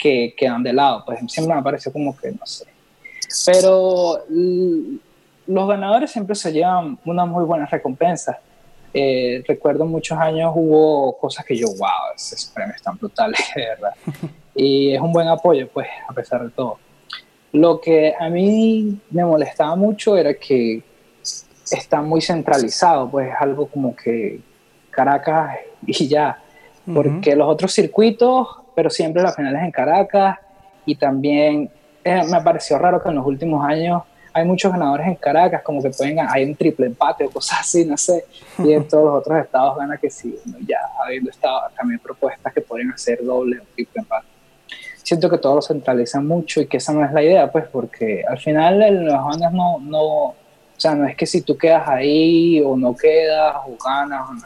que 0.03 0.35
quedan 0.35 0.63
de 0.63 0.73
lado, 0.73 1.03
pues 1.05 1.19
siempre 1.27 1.55
me 1.55 1.63
parece 1.63 1.91
como 1.91 2.15
que, 2.15 2.31
no 2.31 2.45
sé. 2.45 2.65
Pero 3.45 4.19
los 5.47 5.67
ganadores 5.67 6.11
siempre 6.11 6.35
se 6.35 6.51
llevan 6.51 6.99
unas 7.05 7.27
muy 7.27 7.45
buenas 7.45 7.71
recompensas 7.71 8.37
eh, 8.93 9.43
recuerdo 9.47 9.85
muchos 9.85 10.17
años 10.19 10.51
hubo 10.55 11.17
cosas 11.17 11.43
que 11.45 11.57
yo, 11.57 11.67
wow, 11.67 12.13
esos 12.15 12.45
premios 12.53 12.75
están 12.75 12.95
brutales, 12.97 13.39
de 13.55 13.65
verdad. 13.65 13.93
Y 14.53 14.93
es 14.93 15.01
un 15.01 15.11
buen 15.11 15.27
apoyo, 15.27 15.67
pues, 15.67 15.87
a 16.07 16.13
pesar 16.13 16.43
de 16.43 16.51
todo. 16.51 16.77
Lo 17.51 17.81
que 17.81 18.13
a 18.19 18.29
mí 18.29 18.99
me 19.09 19.25
molestaba 19.25 19.75
mucho 19.75 20.15
era 20.15 20.33
que 20.35 20.83
está 21.71 22.01
muy 22.01 22.21
centralizado, 22.21 23.09
pues 23.09 23.29
es 23.29 23.35
algo 23.39 23.67
como 23.67 23.95
que 23.95 24.39
Caracas 24.91 25.57
y 25.85 26.07
ya, 26.07 26.39
porque 26.93 27.35
los 27.35 27.47
otros 27.47 27.73
circuitos, 27.73 28.47
pero 28.75 28.89
siempre 28.89 29.21
las 29.21 29.35
finales 29.35 29.61
en 29.63 29.71
Caracas 29.71 30.37
y 30.85 30.95
también 30.95 31.69
eh, 32.03 32.23
me 32.29 32.41
pareció 32.41 32.77
raro 32.77 33.01
que 33.01 33.09
en 33.09 33.15
los 33.15 33.25
últimos 33.25 33.65
años 33.65 34.03
hay 34.33 34.45
muchos 34.45 34.71
ganadores 34.71 35.07
en 35.07 35.15
Caracas, 35.15 35.61
como 35.61 35.81
que 35.81 35.91
pueden, 35.91 36.19
hay 36.19 36.43
un 36.45 36.55
triple 36.55 36.87
empate 36.87 37.23
o 37.25 37.29
cosas 37.29 37.59
así, 37.61 37.85
no 37.85 37.95
sé, 37.95 38.25
y 38.57 38.73
en 38.73 38.87
todos 38.87 39.05
los 39.05 39.13
otros 39.21 39.39
estados 39.39 39.77
gana 39.77 39.97
que 39.97 40.09
sí, 40.09 40.35
ya 40.65 40.79
habiendo 41.05 41.29
estado 41.29 41.61
también 41.77 41.99
propuestas 41.99 42.51
que 42.51 42.61
pueden 42.61 42.91
hacer 42.91 43.23
doble 43.23 43.59
o 43.59 43.63
triple 43.75 44.01
empate. 44.01 44.27
Siento 45.03 45.29
que 45.29 45.37
todo 45.37 45.55
lo 45.55 45.61
centralizan 45.61 46.25
mucho 46.25 46.61
y 46.61 46.67
que 46.67 46.77
esa 46.77 46.93
no 46.93 47.05
es 47.05 47.11
la 47.11 47.21
idea, 47.21 47.51
pues, 47.51 47.65
porque 47.67 48.23
al 48.27 48.39
final 48.39 48.79
las 49.05 49.23
bandas 49.23 49.53
no, 49.53 49.79
no, 49.79 50.01
o 50.01 50.35
sea, 50.77 50.95
no 50.95 51.05
es 51.05 51.15
que 51.15 51.27
si 51.27 51.41
tú 51.41 51.55
quedas 51.55 51.87
ahí 51.87 52.61
o 52.61 52.75
no 52.75 52.95
quedas 52.95 53.55
o 53.67 53.77
ganas, 53.83 54.29
o 54.29 54.33
no, 54.33 54.41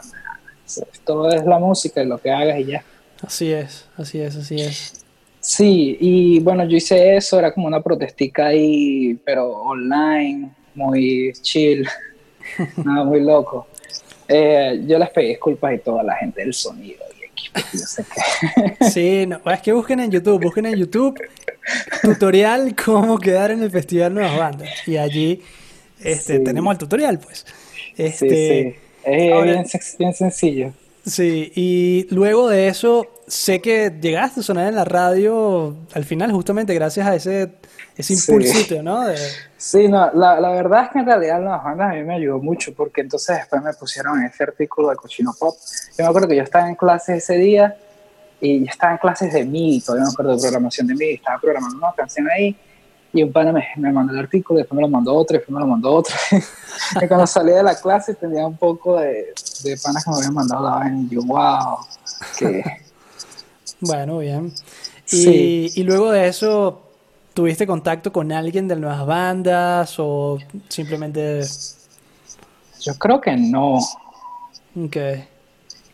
todo 1.05 1.29
es 1.29 1.45
la 1.45 1.59
música 1.59 2.01
y 2.01 2.07
lo 2.07 2.17
que 2.17 2.31
hagas 2.31 2.59
y 2.59 2.65
ya. 2.65 2.83
Así 3.21 3.51
es, 3.51 3.85
así 3.97 4.19
es, 4.19 4.35
así 4.35 4.61
es. 4.61 5.05
Sí, 5.39 5.97
y 5.99 6.39
bueno, 6.39 6.65
yo 6.65 6.77
hice 6.77 7.15
eso, 7.15 7.39
era 7.39 7.53
como 7.53 7.67
una 7.67 7.81
protestica 7.81 8.47
ahí, 8.47 9.17
pero 9.25 9.49
online, 9.49 10.49
muy 10.75 11.33
chill, 11.41 11.87
nada 12.83 13.05
muy 13.05 13.21
loco. 13.21 13.67
Eh, 14.27 14.83
yo 14.85 14.99
les 14.99 15.09
pedí 15.09 15.29
disculpas 15.29 15.75
y 15.75 15.79
toda 15.79 16.03
la 16.03 16.15
gente 16.15 16.41
del 16.41 16.53
sonido 16.53 17.03
y 17.19 17.25
equipo, 17.25 17.59
yo 17.71 17.79
sé 17.79 18.03
que... 18.79 18.85
sí, 18.89 19.25
no, 19.25 19.39
es 19.51 19.61
que 19.61 19.71
busquen 19.71 20.01
en 20.01 20.11
YouTube, 20.11 20.43
busquen 20.43 20.65
en 20.65 20.75
YouTube 20.75 21.17
tutorial 22.01 22.75
cómo 22.75 23.17
quedar 23.17 23.51
en 23.51 23.63
el 23.63 23.71
Festival 23.71 24.13
Nuevas 24.13 24.37
Bandas. 24.37 24.87
Y 24.87 24.97
allí 24.97 25.41
este, 26.01 26.39
tenemos 26.39 26.71
el 26.73 26.77
tutorial, 26.77 27.19
pues. 27.19 27.45
Este, 27.95 28.29
sí, 28.29 28.75
sí. 29.05 29.71
Es 29.73 29.95
bien 29.97 30.13
sencillo. 30.13 30.73
Sí, 31.07 31.53
y 31.55 32.13
luego 32.13 32.49
de 32.49 32.67
eso, 32.67 33.07
sé 33.27 33.61
que 33.61 33.97
llegaste 34.01 34.41
a 34.41 34.43
sonar 34.43 34.67
en 34.67 34.75
la 34.75 34.83
radio 34.83 35.73
al 35.93 36.03
final, 36.03 36.33
justamente 36.33 36.73
gracias 36.73 37.07
a 37.07 37.15
ese, 37.15 37.53
ese 37.95 38.13
impulsito, 38.13 38.83
¿no? 38.83 39.05
Sí, 39.55 39.87
no, 39.87 40.11
la, 40.13 40.41
la, 40.41 40.49
verdad 40.51 40.83
es 40.83 40.89
que 40.91 40.99
en 40.99 41.05
realidad 41.05 41.41
las 41.41 41.63
bandas 41.63 41.93
a 41.93 41.95
mí 41.95 42.03
me 42.03 42.15
ayudó 42.15 42.39
mucho, 42.39 42.73
porque 42.73 42.99
entonces 43.01 43.37
después 43.37 43.63
me 43.63 43.73
pusieron 43.73 44.21
ese 44.21 44.43
artículo 44.43 44.89
de 44.89 44.97
Cochino 44.97 45.33
Pop. 45.39 45.55
Yo 45.97 46.03
me 46.03 46.09
acuerdo 46.09 46.27
que 46.27 46.35
yo 46.35 46.43
estaba 46.43 46.67
en 46.67 46.75
clases 46.75 47.23
ese 47.23 47.37
día 47.37 47.77
y 48.41 48.67
estaba 48.67 48.91
en 48.91 48.97
clases 48.97 49.31
de 49.31 49.45
MIDI, 49.45 49.79
todavía 49.79 50.07
me 50.07 50.11
acuerdo 50.11 50.35
de 50.35 50.41
programación 50.41 50.87
de 50.87 50.95
MIDI, 50.95 51.13
estaba 51.13 51.39
programando 51.39 51.77
una 51.77 51.93
canción 51.95 52.27
ahí 52.29 52.53
y 53.17 53.23
un 53.23 53.31
pana 53.31 53.51
me, 53.51 53.65
me, 53.77 53.91
mandó 53.91 54.13
el 54.13 54.19
artículo, 54.19 54.59
después 54.59 54.75
me 54.75 54.83
lo 54.83 54.89
mandó 54.89 55.15
otro, 55.15 55.37
después 55.37 55.53
me 55.53 55.59
lo 55.59 55.67
mandó 55.67 55.91
otro. 55.91 56.15
y 57.01 57.07
cuando 57.07 57.25
salí 57.25 57.51
de 57.51 57.63
la 57.63 57.75
clase 57.75 58.13
tenía 58.13 58.45
un 58.45 58.57
poco 58.57 58.99
de, 58.99 59.33
de 59.63 59.77
panas 59.83 60.03
que 60.03 60.11
me 60.11 60.17
habían 60.17 60.33
mandado 60.33 60.63
la 60.63 60.75
vaina 60.75 61.01
y 61.01 61.09
yo, 61.09 61.21
wow, 61.23 61.77
que... 62.37 62.63
bueno, 63.81 64.19
bien. 64.19 64.53
Y, 65.11 65.71
y 65.79 65.83
luego 65.83 66.11
de 66.11 66.27
eso, 66.27 66.81
¿tuviste 67.33 67.65
contacto 67.65 68.11
con 68.11 68.31
alguien 68.31 68.67
de 68.67 68.75
nuevas 68.75 69.05
bandas 69.05 69.95
o 69.97 70.37
simplemente...? 70.67 71.41
Yo 72.81 72.93
creo 72.99 73.19
que 73.19 73.35
no. 73.35 73.79
Ok. 74.75 74.97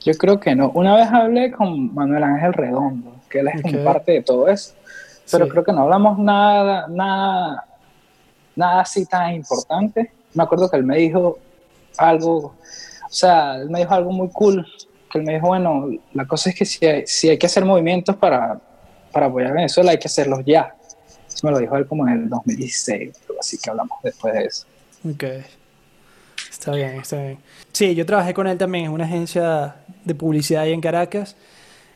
Yo 0.01 0.13
creo 0.15 0.39
que 0.39 0.53
no. 0.53 0.71
Una 0.71 0.95
vez 0.97 1.07
hablé 1.07 1.51
con 1.51 1.93
Manuel 1.95 2.23
Ángel 2.23 2.51
Redondo, 2.51 3.15
que 3.29 3.39
él 3.39 3.47
es 3.47 3.77
parte 3.77 4.11
de 4.11 4.21
todo 4.21 4.49
eso 4.49 4.73
pero 5.31 5.47
creo 5.47 5.63
que 5.63 5.71
no 5.71 5.83
hablamos 5.83 6.19
nada, 6.19 6.87
nada, 6.87 7.65
nada 8.55 8.81
así 8.81 9.05
tan 9.05 9.33
importante. 9.33 10.11
Me 10.33 10.43
acuerdo 10.43 10.69
que 10.69 10.77
él 10.77 10.83
me 10.83 10.97
dijo 10.97 11.37
algo, 11.97 12.37
o 12.37 12.55
sea, 13.09 13.55
él 13.55 13.69
me 13.69 13.79
dijo 13.79 13.93
algo 13.93 14.11
muy 14.11 14.29
cool, 14.29 14.65
que 15.11 15.19
él 15.19 15.25
me 15.25 15.35
dijo, 15.35 15.47
bueno, 15.47 15.89
la 16.13 16.25
cosa 16.25 16.49
es 16.49 16.55
que 16.55 16.65
si 16.65 16.85
hay, 16.85 17.03
si 17.05 17.29
hay 17.29 17.37
que 17.37 17.45
hacer 17.45 17.65
movimientos 17.65 18.15
para, 18.15 18.59
para 19.11 19.27
apoyar 19.27 19.51
a 19.51 19.55
Venezuela, 19.55 19.91
hay 19.91 19.99
que 19.99 20.07
hacerlos 20.07 20.41
ya. 20.45 20.75
Eso 21.27 21.47
me 21.47 21.51
lo 21.51 21.59
dijo 21.59 21.75
él 21.77 21.87
como 21.87 22.07
en 22.07 22.13
el 22.13 22.29
2016, 22.29 23.11
así 23.39 23.57
que 23.57 23.69
hablamos 23.69 23.97
después 24.03 24.33
de 24.33 24.45
eso. 24.45 24.65
Ok. 25.09 25.23
Está 26.49 26.71
bien, 26.71 26.91
está 26.95 27.17
bien. 27.17 27.39
Sí, 27.71 27.95
yo 27.95 28.05
trabajé 28.05 28.33
con 28.33 28.47
él 28.47 28.57
también 28.57 28.85
en 28.85 28.91
una 28.91 29.05
agencia 29.05 29.75
de 30.05 30.15
publicidad 30.15 30.63
ahí 30.63 30.73
en 30.73 30.81
Caracas. 30.81 31.35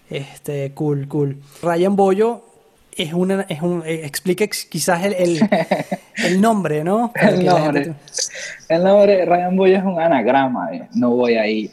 Este, 0.10 0.74
cool, 0.74 1.08
cool. 1.08 1.42
Ryan 1.62 1.96
Boyo 1.96 2.44
es 2.98 3.14
una, 3.14 3.46
es 3.48 3.62
un, 3.62 3.84
eh, 3.86 4.06
explica 4.06 4.46
quizás 4.48 5.06
el, 5.06 5.40
el, 6.16 6.42
nombre, 6.42 6.84
¿no? 6.84 7.14
el 7.16 7.46
nombre. 7.46 7.94
El 8.70 8.84
nombre 8.84 9.26
Ryan 9.26 9.56
Boy 9.56 9.74
es 9.74 9.84
un 9.84 10.00
anagrama, 10.00 10.70
no 10.96 11.12
voy 11.12 11.36
a 11.36 11.48
ir. 11.48 11.72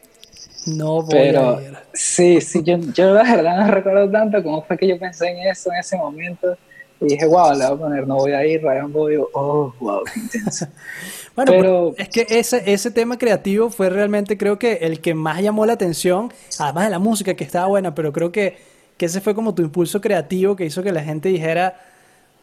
No 0.67 1.03
voy 1.03 1.19
a 1.19 1.63
ir. 1.63 1.77
Sí, 1.93 2.41
sí, 2.41 2.63
yo, 2.63 2.79
yo 2.95 3.13
la 3.15 3.23
verdad 3.23 3.59
no 3.59 3.71
recuerdo 3.71 4.11
tanto 4.11 4.43
cómo 4.43 4.63
fue 4.63 4.77
que 4.77 4.89
yo 4.89 4.99
pensé 4.99 5.29
en 5.29 5.49
eso 5.49 5.73
en 5.73 5.79
ese 5.79 5.97
momento. 5.97 6.57
Y 7.01 7.07
dije, 7.07 7.27
wow, 7.27 7.53
le 7.53 7.67
voy 7.67 7.75
a 7.75 7.77
poner 7.77 8.07
no 8.07 8.17
voy 8.17 8.33
a 8.33 8.47
ir, 8.47 8.63
Ryan 8.63 8.93
Boy, 8.93 9.17
oh, 9.33 9.75
wow, 9.81 10.03
qué 10.05 10.21
intenso. 10.21 10.67
bueno, 11.37 11.53
pero 11.53 11.95
es 11.99 12.09
que 12.09 12.27
ese, 12.29 12.63
ese 12.73 12.91
tema 12.91 13.19
creativo 13.19 13.69
fue 13.71 13.91
realmente, 13.91 14.39
creo 14.39 14.59
que 14.59 14.75
el 14.75 15.01
que 15.01 15.15
más 15.15 15.41
llamó 15.43 15.67
la 15.67 15.73
atención, 15.75 16.33
además 16.59 16.85
de 16.85 16.91
la 16.91 16.99
música 16.99 17.35
que 17.35 17.45
estaba 17.45 17.67
buena, 17.67 17.95
pero 17.95 18.13
creo 18.13 18.31
que 18.31 18.74
que 18.97 19.07
ese 19.07 19.21
fue 19.21 19.35
como 19.35 19.55
tu 19.55 19.63
impulso 19.63 20.01
creativo 20.01 20.57
que 20.57 20.65
hizo 20.65 20.83
que 20.83 20.93
la 20.93 21.03
gente 21.03 21.29
dijera, 21.29 21.81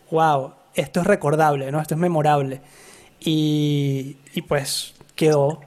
wow, 0.10 0.54
esto 0.74 1.02
es 1.02 1.08
recordable, 1.08 1.72
¿no? 1.72 1.80
Esto 1.80 1.96
es 1.96 2.00
memorable. 2.00 2.62
Y, 3.20 4.18
pues 4.48 4.96
quedó, 5.16 5.62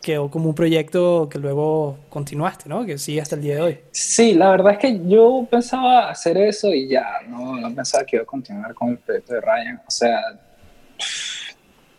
quedó 0.00 0.30
como 0.30 0.48
un 0.48 0.54
proyecto 0.54 1.28
que 1.28 1.38
luego 1.38 1.98
continuaste, 2.08 2.68
¿no? 2.68 2.86
Que 2.86 2.98
sigue 2.98 3.20
hasta 3.20 3.36
el 3.36 3.42
día 3.42 3.56
de 3.56 3.60
hoy. 3.60 3.78
Sí, 3.90 4.34
la 4.34 4.50
verdad 4.50 4.72
es 4.74 4.78
que 4.78 5.00
yo 5.06 5.46
pensaba 5.50 6.08
hacer 6.08 6.36
eso 6.38 6.68
y 6.68 6.88
ya, 6.88 7.20
no, 7.26 7.56
no 7.56 7.74
pensaba 7.74 8.04
que 8.04 8.16
iba 8.16 8.22
a 8.22 8.26
continuar 8.26 8.74
con 8.74 8.90
el 8.90 8.98
proyecto 8.98 9.34
de 9.34 9.40
Ryan. 9.40 9.82
O 9.86 9.90
sea, 9.90 10.20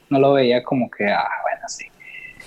no 0.09 0.19
lo 0.19 0.33
veía 0.33 0.63
como 0.63 0.89
que, 0.89 1.07
ah, 1.07 1.27
bueno, 1.43 1.67
sí 1.67 1.85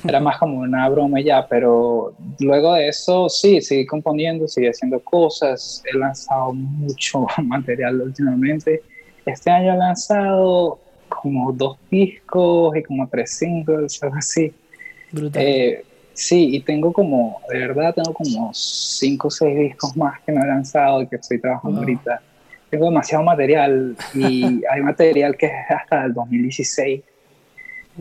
era 0.07 0.21
más 0.21 0.38
como 0.38 0.61
una 0.61 0.88
broma 0.88 1.21
ya, 1.21 1.47
pero 1.49 2.14
luego 2.40 2.75
de 2.75 2.88
eso 2.88 3.29
sí, 3.29 3.61
seguí 3.61 3.87
componiendo, 3.87 4.47
seguí 4.47 4.67
haciendo 4.67 5.01
cosas, 5.01 5.83
he 5.90 5.97
lanzado 5.97 6.53
mucho 6.53 7.27
material 7.43 8.01
últimamente. 8.01 8.83
Este 9.25 9.51
año 9.51 9.75
he 9.75 9.77
lanzado 9.79 10.79
como 11.09 11.53
dos 11.53 11.79
discos 11.90 12.77
y 12.77 12.83
como 12.83 13.09
tres 13.09 13.31
singles, 13.31 14.03
algo 14.03 14.17
así. 14.17 14.53
Brutal. 15.11 15.43
Eh, 15.43 15.85
sí, 16.12 16.57
y 16.57 16.61
tengo 16.61 16.93
como, 16.93 17.40
de 17.49 17.59
verdad, 17.61 17.95
tengo 17.95 18.12
como 18.12 18.51
cinco 18.53 19.29
o 19.29 19.31
seis 19.31 19.57
discos 19.59 19.97
más 19.97 20.21
que 20.21 20.33
no 20.33 20.43
he 20.45 20.47
lanzado 20.47 21.01
y 21.03 21.07
que 21.07 21.17
estoy 21.17 21.40
trabajando 21.40 21.81
ahorita. 21.81 22.21
Tengo 22.69 22.87
demasiado 22.87 23.25
material 23.25 23.97
y 24.12 24.62
hay 24.71 24.83
material 24.83 25.37
que 25.37 25.47
es 25.47 25.71
hasta 25.71 26.05
el 26.05 26.12
2016. 26.12 27.03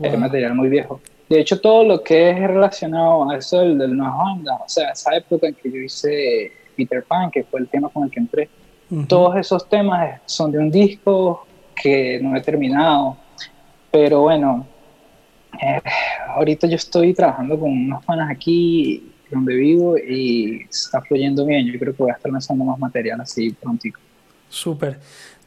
Es 0.02 0.18
material 0.18 0.54
muy 0.54 0.68
viejo. 0.68 1.00
De 1.28 1.40
hecho, 1.40 1.60
todo 1.60 1.84
lo 1.84 2.02
que 2.02 2.30
es 2.30 2.38
relacionado 2.38 3.28
a 3.30 3.36
eso 3.36 3.60
del, 3.60 3.78
del 3.78 3.96
Nueva 3.96 4.16
Banda, 4.16 4.56
o 4.64 4.68
sea, 4.68 4.90
esa 4.90 5.16
época 5.16 5.46
en 5.48 5.54
que 5.54 5.70
yo 5.70 5.78
hice 5.78 6.52
Peter 6.76 7.02
Pan, 7.02 7.30
que 7.30 7.44
fue 7.44 7.60
el 7.60 7.68
tema 7.68 7.88
con 7.88 8.04
el 8.04 8.10
que 8.10 8.20
entré, 8.20 8.48
todos 9.08 9.36
esos 9.36 9.68
temas 9.68 10.20
son 10.26 10.52
de 10.52 10.58
un 10.58 10.70
disco 10.70 11.46
que 11.74 12.20
no 12.22 12.36
he 12.36 12.40
terminado. 12.40 13.16
Pero 13.90 14.22
bueno, 14.22 14.66
eh, 15.60 15.80
ahorita 16.28 16.66
yo 16.66 16.76
estoy 16.76 17.14
trabajando 17.14 17.58
con 17.58 17.70
unos 17.70 18.04
panas 18.04 18.30
aquí 18.30 19.12
donde 19.30 19.54
vivo 19.54 19.96
y 19.96 20.62
está 20.68 21.00
fluyendo 21.00 21.44
bien. 21.44 21.66
Yo 21.66 21.78
creo 21.78 21.94
que 21.94 22.02
voy 22.02 22.12
a 22.12 22.14
estar 22.14 22.30
lanzando 22.30 22.64
más 22.64 22.78
material 22.78 23.20
así 23.20 23.50
prontico. 23.52 24.00
Súper. 24.48 25.00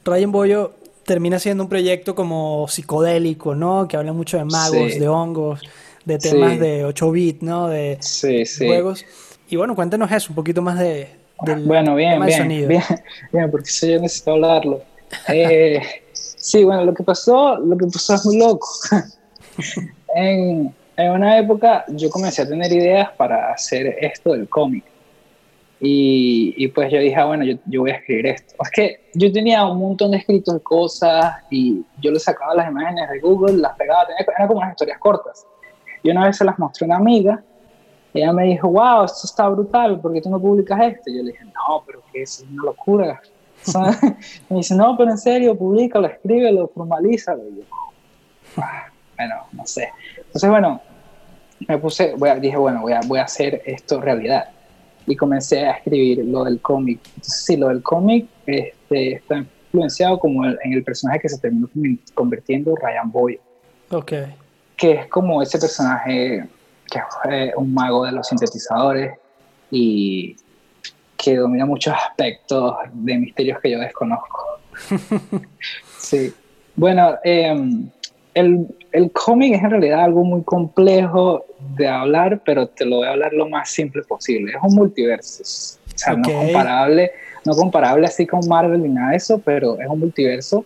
Ryan 0.04 0.32
Boyo, 0.32 0.76
termina 1.08 1.39
siendo 1.39 1.63
un 1.63 1.70
proyecto 1.70 2.15
como 2.15 2.67
psicodélico, 2.67 3.56
¿no? 3.56 3.88
Que 3.88 3.96
habla 3.96 4.12
mucho 4.12 4.38
de 4.38 4.43
magos, 4.43 5.00
de 5.00 5.08
hongos, 5.08 5.62
de 6.04 6.17
temas 6.20 6.60
de 6.60 6.84
8 6.84 7.12
bits, 7.12 7.41
¿no? 7.41 7.70
De 7.70 7.98
juegos. 8.58 9.06
Y 9.48 9.56
bueno, 9.56 9.74
cuéntanos 9.74 10.12
eso, 10.12 10.28
un 10.30 10.36
poquito 10.36 10.62
más 10.62 10.78
de, 10.78 11.08
del 11.43 11.63
bueno, 11.63 11.96
bien, 11.96 12.24
bien, 12.26 12.38
sonido. 12.38 12.67
bien, 12.67 12.84
bien, 13.32 13.50
porque 13.50 13.70
eso 13.70 13.88
yo 13.88 14.02
necesito 14.02 14.32
hablarlo. 14.32 14.82
Eh, 15.30 15.82
sí, 16.12 16.65
bueno, 16.65 16.84
lo 16.84 16.93
que 16.93 17.04
pasó, 17.04 17.58
lo 17.58 17.78
que 17.78 17.86
pasó 17.88 18.15
es 18.15 18.26
muy 18.26 18.38
loco. 18.39 18.67
en, 20.15 20.76
en 20.98 21.12
una 21.12 21.39
época 21.39 21.86
yo 21.88 22.10
comencé 22.10 22.41
a 22.41 22.50
tener 22.50 22.70
ideas 22.70 23.12
para 23.15 23.54
hacer 23.54 23.96
esto 24.02 24.34
del 24.34 24.50
cómic. 24.50 24.84
Y, 25.80 26.56
y, 26.58 26.70
pues 26.70 26.92
yo 26.92 27.00
dije, 27.00 27.16
ah, 27.16 27.26
bueno, 27.26 27.44
yo, 27.44 27.56
yo, 27.68 27.82
voy 27.82 27.92
a 27.92 27.96
escribir 27.96 28.28
esto. 28.28 28.56
Es 28.63 28.72
que 28.72 29.10
yo 29.13 29.32
tenía 29.32 29.63
un 29.66 29.80
montón 29.80 30.10
de 30.12 30.18
escritos 30.18 30.56
de 30.56 30.60
cosas 30.62 31.36
y 31.52 31.86
yo 32.02 32.10
le 32.10 32.20
sacaba 32.20 32.56
las 32.56 32.70
imágenes 32.70 33.08
de 33.10 33.20
Google, 33.20 33.58
las 33.58 33.76
pegaba, 33.76 34.08
tenía, 34.08 34.26
eran 34.36 34.48
como 34.48 34.60
unas 34.60 34.72
historias 34.72 34.98
cortas. 34.98 35.46
Y 36.02 36.10
una 36.10 36.26
vez 36.26 36.38
se 36.38 36.46
las 36.46 36.58
mostré 36.58 36.86
a 36.86 36.88
una 36.88 36.98
amiga, 36.98 37.44
ella 38.13 38.34
me 38.34 38.46
dijo, 38.46 38.70
wow, 38.70 39.04
esto 39.04 39.22
está 39.26 39.48
brutal, 39.50 40.00
¿por 40.02 40.13
qué 40.13 40.22
tú 40.22 40.30
no 40.32 40.40
publicas 40.40 40.80
esto? 40.82 41.12
Y 41.12 41.18
yo 41.18 41.24
le 41.24 41.32
dije, 41.32 41.46
no, 41.46 41.84
pero 41.86 42.02
que 42.12 42.24
es 42.24 42.44
una 42.52 42.63
locura. 42.63 43.22
me 44.50 44.58
dice, 44.58 44.74
no, 44.76 44.98
pero 44.98 45.12
en 45.12 45.18
serio, 45.20 45.56
públicalo, 45.56 46.08
escríbelo, 46.08 46.72
formalízalo. 46.74 47.44
Y 47.50 47.58
yo, 47.58 47.63
ah, 48.58 48.88
bueno, 49.16 49.36
no 49.52 49.66
sé. 49.68 49.92
Entonces, 50.18 50.50
bueno, 50.50 50.82
me 51.68 51.78
puse, 51.78 52.16
voy 52.16 52.30
a, 52.30 52.36
dije, 52.36 52.58
bueno, 52.58 52.82
voy 52.82 52.94
a, 52.94 53.02
voy 53.06 53.20
a 53.20 53.24
hacer 53.24 53.62
esto 53.66 54.02
realidad 54.02 54.50
y 55.08 55.15
comencé 55.15 55.65
a 55.65 55.72
escribir 55.72 56.24
lo 56.26 56.43
del 56.43 56.62
cómic. 56.62 57.00
Entonces, 57.15 57.46
sí, 57.46 57.58
lo 57.58 57.70
del 57.70 57.82
cómic 57.82 58.28
este, 58.46 59.13
está 59.13 59.38
influenciado 59.38 60.20
como 60.20 60.46
en 60.46 60.74
el 60.74 60.84
personaje 60.84 61.22
que 61.22 61.30
se 61.30 61.39
terminó 61.39 61.67
convirtiendo 62.13 62.76
Ryan 62.76 63.12
Boy. 63.12 63.39
Ok. 63.89 64.12
Que 64.76 64.91
es 64.91 65.08
como 65.08 65.41
ese 65.41 65.58
personaje 65.58 66.48
que 66.91 67.00
es 67.00 67.56
un 67.56 67.74
mago 67.74 68.06
de 68.06 68.12
los 68.12 68.28
sintetizadores 68.28 69.17
y 69.72 70.36
que 71.17 71.36
domina 71.36 71.65
muchos 71.65 71.93
aspectos 71.93 72.76
de 72.93 73.17
misterios 73.17 73.60
que 73.62 73.72
yo 73.72 73.80
desconozco. 73.80 74.60
sí. 75.98 76.34
Bueno, 76.76 77.17
em, 77.24 77.89
el, 78.38 78.67
el 78.91 79.12
cómic 79.12 79.56
es 79.56 79.63
en 79.63 79.71
realidad 79.71 80.04
algo 80.04 80.23
muy 80.23 80.43
complejo 80.43 81.45
de 81.76 81.88
hablar, 81.88 82.41
pero 82.45 82.67
te 82.67 82.86
lo 82.86 82.97
voy 82.97 83.08
a 83.08 83.12
hablar 83.12 83.34
lo 83.34 83.50
más 83.50 83.69
simple 83.69 84.04
posible. 84.04 84.52
Es 84.52 84.58
un 84.62 84.76
multiverso. 84.76 85.43
O 85.43 85.97
sea, 85.97 86.13
no 86.13 86.32
comparable, 86.32 87.12
no 87.45 87.54
comparable 87.54 88.06
así 88.06 88.28
con 88.28 88.47
Marvel 88.47 88.84
ni 88.84 88.89
nada 88.89 89.12
de 89.12 89.17
eso, 89.17 89.41
pero 89.43 89.80
es 89.80 89.88
un 89.88 90.00
multiverso 90.00 90.65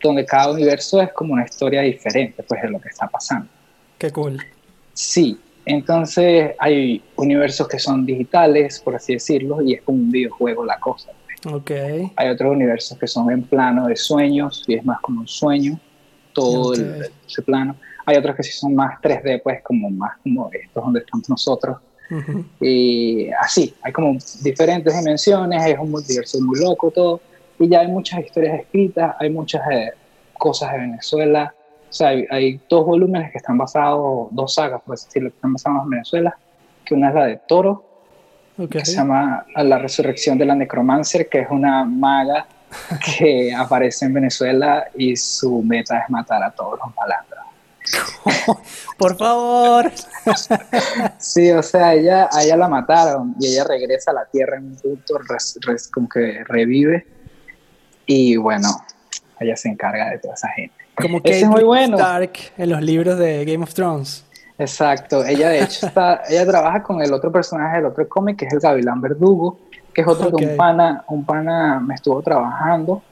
donde 0.00 0.24
cada 0.24 0.52
universo 0.52 1.02
es 1.02 1.12
como 1.12 1.32
una 1.32 1.44
historia 1.44 1.82
diferente, 1.82 2.42
pues, 2.44 2.62
de 2.62 2.70
lo 2.70 2.80
que 2.80 2.88
está 2.88 3.08
pasando. 3.08 3.48
Qué 3.98 4.12
cool. 4.12 4.40
Sí, 4.92 5.36
entonces 5.64 6.52
hay 6.60 7.02
universos 7.16 7.66
que 7.66 7.80
son 7.80 8.06
digitales, 8.06 8.78
por 8.78 8.94
así 8.94 9.14
decirlo, 9.14 9.60
y 9.60 9.74
es 9.74 9.82
como 9.82 9.98
un 9.98 10.12
videojuego 10.12 10.64
la 10.64 10.78
cosa. 10.78 11.10
Okay. 11.44 12.12
Hay 12.14 12.28
otros 12.28 12.52
universos 12.52 12.96
que 12.96 13.08
son 13.08 13.30
en 13.32 13.42
plano 13.42 13.88
de 13.88 13.96
sueños 13.96 14.64
y 14.68 14.74
es 14.74 14.84
más 14.84 15.00
como 15.00 15.20
un 15.20 15.28
sueño, 15.28 15.80
todo 16.32 16.74
ese 16.74 17.42
plano. 17.42 17.76
Hay 18.06 18.16
otros 18.16 18.36
que 18.36 18.42
sí 18.42 18.52
son 18.52 18.74
más 18.74 19.00
3D, 19.02 19.42
pues 19.42 19.62
como 19.62 19.90
más 19.90 20.18
como 20.22 20.50
estos 20.52 20.84
donde 20.84 21.00
estamos 21.00 21.28
nosotros. 21.28 21.78
Y 22.60 23.28
así, 23.38 23.74
hay 23.82 23.92
como 23.92 24.16
diferentes 24.42 24.96
dimensiones, 24.96 25.66
es 25.66 25.78
un 25.78 25.90
multiverso 25.90 26.40
muy 26.40 26.58
loco 26.58 26.90
todo. 26.90 27.20
Y 27.58 27.68
ya 27.68 27.80
hay 27.80 27.88
muchas 27.88 28.20
historias 28.24 28.60
escritas, 28.60 29.14
hay 29.18 29.30
muchas 29.30 29.62
eh, 29.70 29.90
cosas 30.38 30.72
de 30.72 30.78
Venezuela. 30.78 31.54
O 31.88 31.92
sea, 31.92 32.08
hay, 32.08 32.60
dos 32.68 32.86
volúmenes 32.86 33.32
que 33.32 33.38
están 33.38 33.58
basados, 33.58 34.28
dos 34.30 34.54
sagas, 34.54 34.80
por 34.82 34.96
decirlo, 34.96 35.30
que 35.30 35.36
están 35.36 35.52
basados 35.52 35.82
en 35.82 35.90
Venezuela. 35.90 36.38
Que 36.84 36.94
una 36.94 37.08
es 37.08 37.14
la 37.14 37.26
de 37.26 37.40
Toro, 37.46 37.84
que 38.70 38.84
se 38.84 38.94
llama 38.94 39.44
La 39.56 39.78
Resurrección 39.78 40.38
de 40.38 40.46
la 40.46 40.54
Necromancer, 40.54 41.28
que 41.28 41.40
es 41.40 41.48
una 41.50 41.84
maga 41.84 42.46
que 43.18 43.54
aparece 43.54 44.06
en 44.06 44.14
Venezuela 44.14 44.88
y 44.96 45.16
su 45.16 45.62
meta 45.62 45.98
es 46.00 46.10
matar 46.10 46.42
a 46.42 46.50
todos 46.50 46.78
los 46.78 46.94
malandros. 46.94 47.38
Por 48.98 49.16
favor. 49.16 49.90
Sí, 51.18 51.50
o 51.50 51.62
sea, 51.62 51.94
ella, 51.94 52.28
a 52.30 52.42
ella 52.42 52.56
la 52.56 52.68
mataron 52.68 53.34
y 53.40 53.48
ella 53.48 53.64
regresa 53.64 54.10
a 54.10 54.14
la 54.14 54.24
Tierra 54.26 54.58
en 54.58 54.66
un 54.66 54.76
punto, 54.76 55.18
como 55.90 56.08
que 56.08 56.44
revive. 56.44 57.06
Y 58.06 58.36
bueno, 58.36 58.68
ella 59.40 59.56
se 59.56 59.68
encarga 59.68 60.10
de 60.10 60.18
toda 60.18 60.34
esa 60.34 60.48
gente. 60.48 60.74
Como 60.94 61.22
que 61.22 61.40
es 61.40 61.46
muy 61.46 61.62
bueno. 61.62 61.96
Stark 61.96 62.32
en 62.58 62.70
los 62.70 62.82
libros 62.82 63.18
de 63.18 63.44
Game 63.44 63.62
of 63.62 63.72
Thrones. 63.72 64.24
Exacto, 64.58 65.24
ella 65.24 65.50
de 65.50 65.62
hecho 65.62 65.86
está, 65.86 66.22
ella 66.28 66.44
trabaja 66.44 66.82
con 66.82 67.00
el 67.00 67.12
otro 67.12 67.30
personaje 67.30 67.76
del 67.76 67.86
otro 67.86 68.08
cómic, 68.08 68.38
que 68.38 68.46
es 68.46 68.52
el 68.52 68.58
Gavilán 68.58 69.00
Verdugo, 69.00 69.60
que 69.94 70.00
es 70.00 70.06
otro 70.06 70.34
que 70.34 70.46
un 70.46 70.56
pana, 70.56 71.04
un 71.08 71.24
pana 71.24 71.80
me 71.80 71.94
estuvo 71.94 72.20
trabajando. 72.22 73.02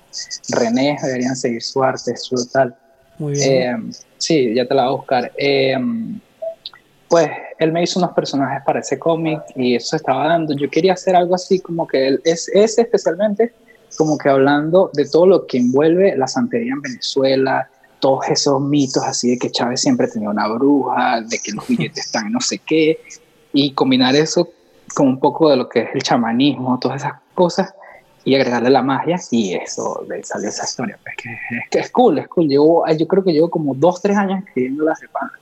René, 0.48 0.98
deberían 1.02 1.36
seguir 1.36 1.62
su 1.62 1.82
arte, 1.82 2.12
es 2.12 2.28
brutal. 2.30 2.74
Muy 3.18 3.34
bien. 3.34 3.88
Eh, 3.90 3.92
sí, 4.18 4.54
ya 4.54 4.66
te 4.66 4.74
la 4.74 4.84
voy 4.84 4.92
a 4.92 4.96
buscar. 4.96 5.32
Eh, 5.36 5.76
pues 7.08 7.30
él 7.58 7.72
me 7.72 7.82
hizo 7.82 7.98
unos 7.98 8.12
personajes 8.12 8.62
para 8.64 8.80
ese 8.80 8.98
cómic 8.98 9.40
y 9.54 9.76
eso 9.76 9.96
estaba 9.96 10.26
dando. 10.28 10.54
Yo 10.54 10.68
quería 10.68 10.94
hacer 10.94 11.14
algo 11.14 11.34
así 11.34 11.60
como 11.60 11.86
que 11.86 12.08
él, 12.08 12.20
es, 12.24 12.48
ese 12.48 12.82
especialmente, 12.82 13.52
como 13.96 14.18
que 14.18 14.28
hablando 14.28 14.90
de 14.92 15.08
todo 15.08 15.26
lo 15.26 15.46
que 15.46 15.58
envuelve 15.58 16.16
la 16.16 16.26
santería 16.26 16.72
en 16.72 16.82
Venezuela, 16.82 17.70
todos 18.00 18.28
esos 18.28 18.60
mitos 18.60 19.02
así 19.04 19.30
de 19.30 19.38
que 19.38 19.50
Chávez 19.50 19.80
siempre 19.80 20.08
tenía 20.08 20.30
una 20.30 20.48
bruja, 20.48 21.20
de 21.20 21.38
que 21.38 21.52
los 21.52 21.66
billetes 21.68 22.06
están 22.06 22.32
no 22.32 22.40
sé 22.40 22.58
qué, 22.58 23.00
y 23.52 23.72
combinar 23.72 24.14
eso 24.14 24.50
con 24.94 25.08
un 25.08 25.20
poco 25.20 25.50
de 25.50 25.56
lo 25.56 25.68
que 25.68 25.80
es 25.80 25.88
el 25.94 26.02
chamanismo, 26.02 26.78
todas 26.78 27.02
esas 27.02 27.14
cosas, 27.34 27.74
y 28.24 28.34
agregarle 28.34 28.70
la 28.70 28.82
magia, 28.82 29.18
y 29.30 29.54
eso 29.54 30.04
le 30.08 30.22
salió 30.24 30.48
esa 30.48 30.64
historia. 30.64 30.98
Pues 31.02 31.14
que, 31.16 31.30
es 31.30 31.70
que 31.70 31.78
es 31.78 31.90
cool, 31.90 32.18
es 32.18 32.28
cool. 32.28 32.48
Llevo, 32.48 32.84
yo 32.88 33.06
creo 33.06 33.22
que 33.22 33.32
llevo 33.32 33.48
como 33.48 33.74
dos, 33.74 34.02
tres 34.02 34.16
años 34.16 34.42
escribiendo 34.44 34.84
la 34.84 34.96
semana. 34.96 35.32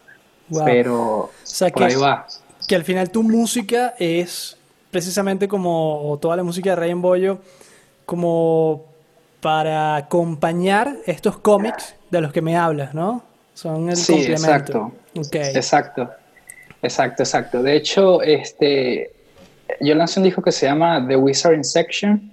Pero 0.65 1.17
o 1.17 1.31
sea, 1.43 1.71
por 1.71 1.79
que, 1.79 1.95
ahí 1.95 1.95
va. 1.95 2.27
Que 2.69 2.77
al 2.77 2.85
final 2.85 3.11
tu 3.11 3.23
música 3.23 3.95
es 3.99 4.59
precisamente 4.91 5.49
como 5.49 6.19
toda 6.21 6.37
la 6.37 6.43
música 6.43 6.71
de 6.71 6.77
Rey 6.77 6.93
Bollo, 6.93 7.39
como 8.05 8.85
para 9.41 9.97
acompañar 9.97 10.97
estos 11.07 11.39
cómics 11.39 11.95
de 12.17 12.23
los 12.23 12.33
que 12.33 12.43
me 12.43 12.57
hablas, 12.57 12.95
¿no? 12.95 13.23
Son 13.55 13.89
el 13.89 13.97
sí, 13.97 14.25
Exacto. 14.27 14.93
Exacto. 15.15 16.11
Exacto, 16.83 17.23
exacto. 17.23 17.63
De 17.63 17.77
hecho, 17.77 18.21
este, 18.23 19.11
yo 19.81 19.95
lancé 19.95 20.21
un 20.21 20.25
disco 20.25 20.43
que 20.43 20.53
se 20.53 20.67
llama 20.67 21.05
The 21.07 21.17
Wizard 21.17 21.55
in 21.55 21.65
Section. 21.65 22.31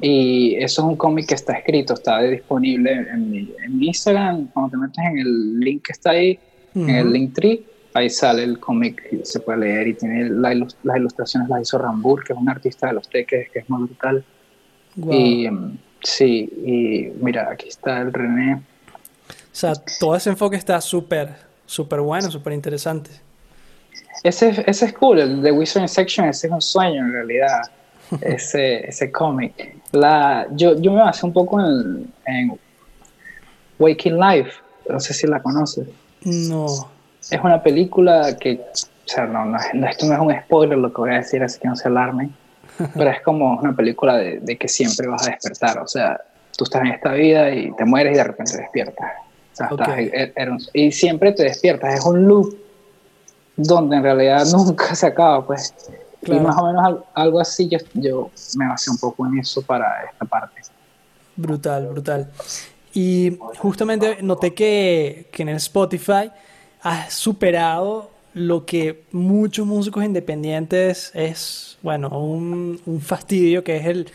Y 0.00 0.56
eso 0.56 0.82
es 0.82 0.88
un 0.88 0.96
cómic 0.96 1.26
que 1.28 1.34
está 1.34 1.52
escrito, 1.52 1.94
está 1.94 2.20
disponible 2.20 2.90
en 2.92 3.30
mi, 3.30 3.86
Instagram. 3.86 4.48
Cuando 4.48 4.72
te 4.72 4.76
metes 4.76 4.98
en 4.98 5.18
el 5.18 5.60
link 5.60 5.82
que 5.86 5.92
está 5.92 6.10
ahí, 6.10 6.36
en 6.74 6.90
el 6.90 7.12
link 7.12 7.32
tree, 7.32 7.64
ahí 7.94 8.10
sale 8.10 8.42
el 8.42 8.58
cómic, 8.58 9.24
se 9.24 9.38
puede 9.38 9.58
leer 9.60 9.86
y 9.86 9.94
tiene 9.94 10.30
las 10.30 10.96
ilustraciones 10.96 11.48
las 11.48 11.62
hizo 11.62 11.78
Rambur, 11.78 12.24
que 12.24 12.32
es 12.32 12.38
un 12.40 12.48
artista 12.48 12.88
de 12.88 12.94
los 12.94 13.08
teques, 13.08 13.50
que 13.50 13.60
es 13.60 13.70
muy 13.70 13.84
brutal. 13.84 14.24
Y 15.12 15.46
em, 15.46 15.76
sí, 16.02 16.50
y 16.64 17.24
mira, 17.24 17.48
aquí 17.48 17.68
está 17.68 18.00
el 18.00 18.12
René. 18.12 18.62
O 19.52 19.54
sea, 19.54 19.74
todo 20.00 20.16
ese 20.16 20.30
enfoque 20.30 20.56
está 20.56 20.80
súper, 20.80 21.34
súper 21.66 22.00
bueno, 22.00 22.30
súper 22.30 22.54
interesante. 22.54 23.10
Ese, 24.22 24.64
ese 24.66 24.86
es 24.86 24.92
cool, 24.94 25.18
el 25.18 25.42
de 25.42 25.52
Wizard 25.52 25.88
Section, 25.88 26.28
ese 26.28 26.46
es 26.46 26.52
un 26.52 26.62
sueño 26.62 27.04
en 27.04 27.12
realidad, 27.12 27.60
ese, 28.22 28.88
ese 28.88 29.12
cómic. 29.12 29.76
La, 29.92 30.46
yo, 30.52 30.80
yo 30.80 30.92
me 30.92 31.00
basé 31.00 31.26
un 31.26 31.32
poco 31.32 31.60
en, 31.60 32.10
en 32.26 32.58
Waking 33.78 34.18
Life, 34.18 34.52
no 34.88 35.00
sé 35.00 35.12
si 35.12 35.26
la 35.26 35.42
conoces. 35.42 35.86
No. 36.24 36.66
Es 37.30 37.40
una 37.42 37.62
película 37.62 38.36
que, 38.38 38.54
o 38.54 39.08
sea, 39.08 39.26
no, 39.26 39.44
no, 39.44 39.58
esto 39.86 40.06
no 40.06 40.14
es 40.14 40.20
un 40.20 40.42
spoiler 40.44 40.78
lo 40.78 40.92
que 40.92 41.00
voy 41.00 41.10
a 41.10 41.18
decir, 41.18 41.42
así 41.42 41.60
que 41.60 41.68
no 41.68 41.76
se 41.76 41.88
alarmen 41.88 42.34
pero 42.94 43.10
es 43.10 43.20
como 43.22 43.58
una 43.58 43.74
película 43.74 44.16
de, 44.16 44.40
de, 44.40 44.56
que 44.56 44.68
siempre 44.68 45.06
vas 45.06 45.26
a 45.26 45.30
despertar, 45.30 45.78
o 45.78 45.86
sea, 45.86 46.20
tú 46.56 46.64
estás 46.64 46.82
en 46.82 46.88
esta 46.88 47.12
vida 47.12 47.50
y 47.50 47.70
te 47.72 47.84
mueres 47.84 48.14
y 48.14 48.16
de 48.16 48.24
repente 48.24 48.56
despiertas. 48.56 49.12
O 49.52 49.76
sea, 49.76 49.98
er, 49.98 50.32
er, 50.34 50.50
y 50.72 50.92
siempre 50.92 51.32
te 51.32 51.44
despiertas, 51.44 51.94
es 51.94 52.04
un 52.04 52.26
loop 52.26 52.56
donde 53.56 53.96
en 53.96 54.02
realidad 54.02 54.46
nunca 54.52 54.94
se 54.94 55.06
acaba, 55.06 55.46
pues. 55.46 55.74
Y 56.24 56.38
más 56.38 56.56
o 56.56 56.66
menos 56.66 57.00
algo 57.14 57.40
así 57.40 57.68
yo, 57.68 57.78
yo 57.94 58.30
me 58.56 58.68
basé 58.68 58.90
un 58.90 58.98
poco 58.98 59.26
en 59.26 59.40
eso 59.40 59.60
para 59.60 60.04
esta 60.04 60.24
parte. 60.24 60.62
Brutal, 61.34 61.88
brutal. 61.88 62.30
Y 62.94 63.38
justamente 63.58 64.18
noté 64.22 64.54
que, 64.54 65.28
que 65.32 65.42
en 65.42 65.48
el 65.48 65.56
Spotify 65.56 66.30
has 66.82 67.12
superado 67.12 68.10
lo 68.34 68.64
que 68.64 69.04
muchos 69.12 69.66
músicos 69.66 70.04
independientes 70.04 71.10
es, 71.14 71.78
bueno, 71.82 72.08
un, 72.08 72.80
un 72.86 73.00
fastidio, 73.00 73.64
que 73.64 73.76
es 73.76 73.86
el, 73.86 74.10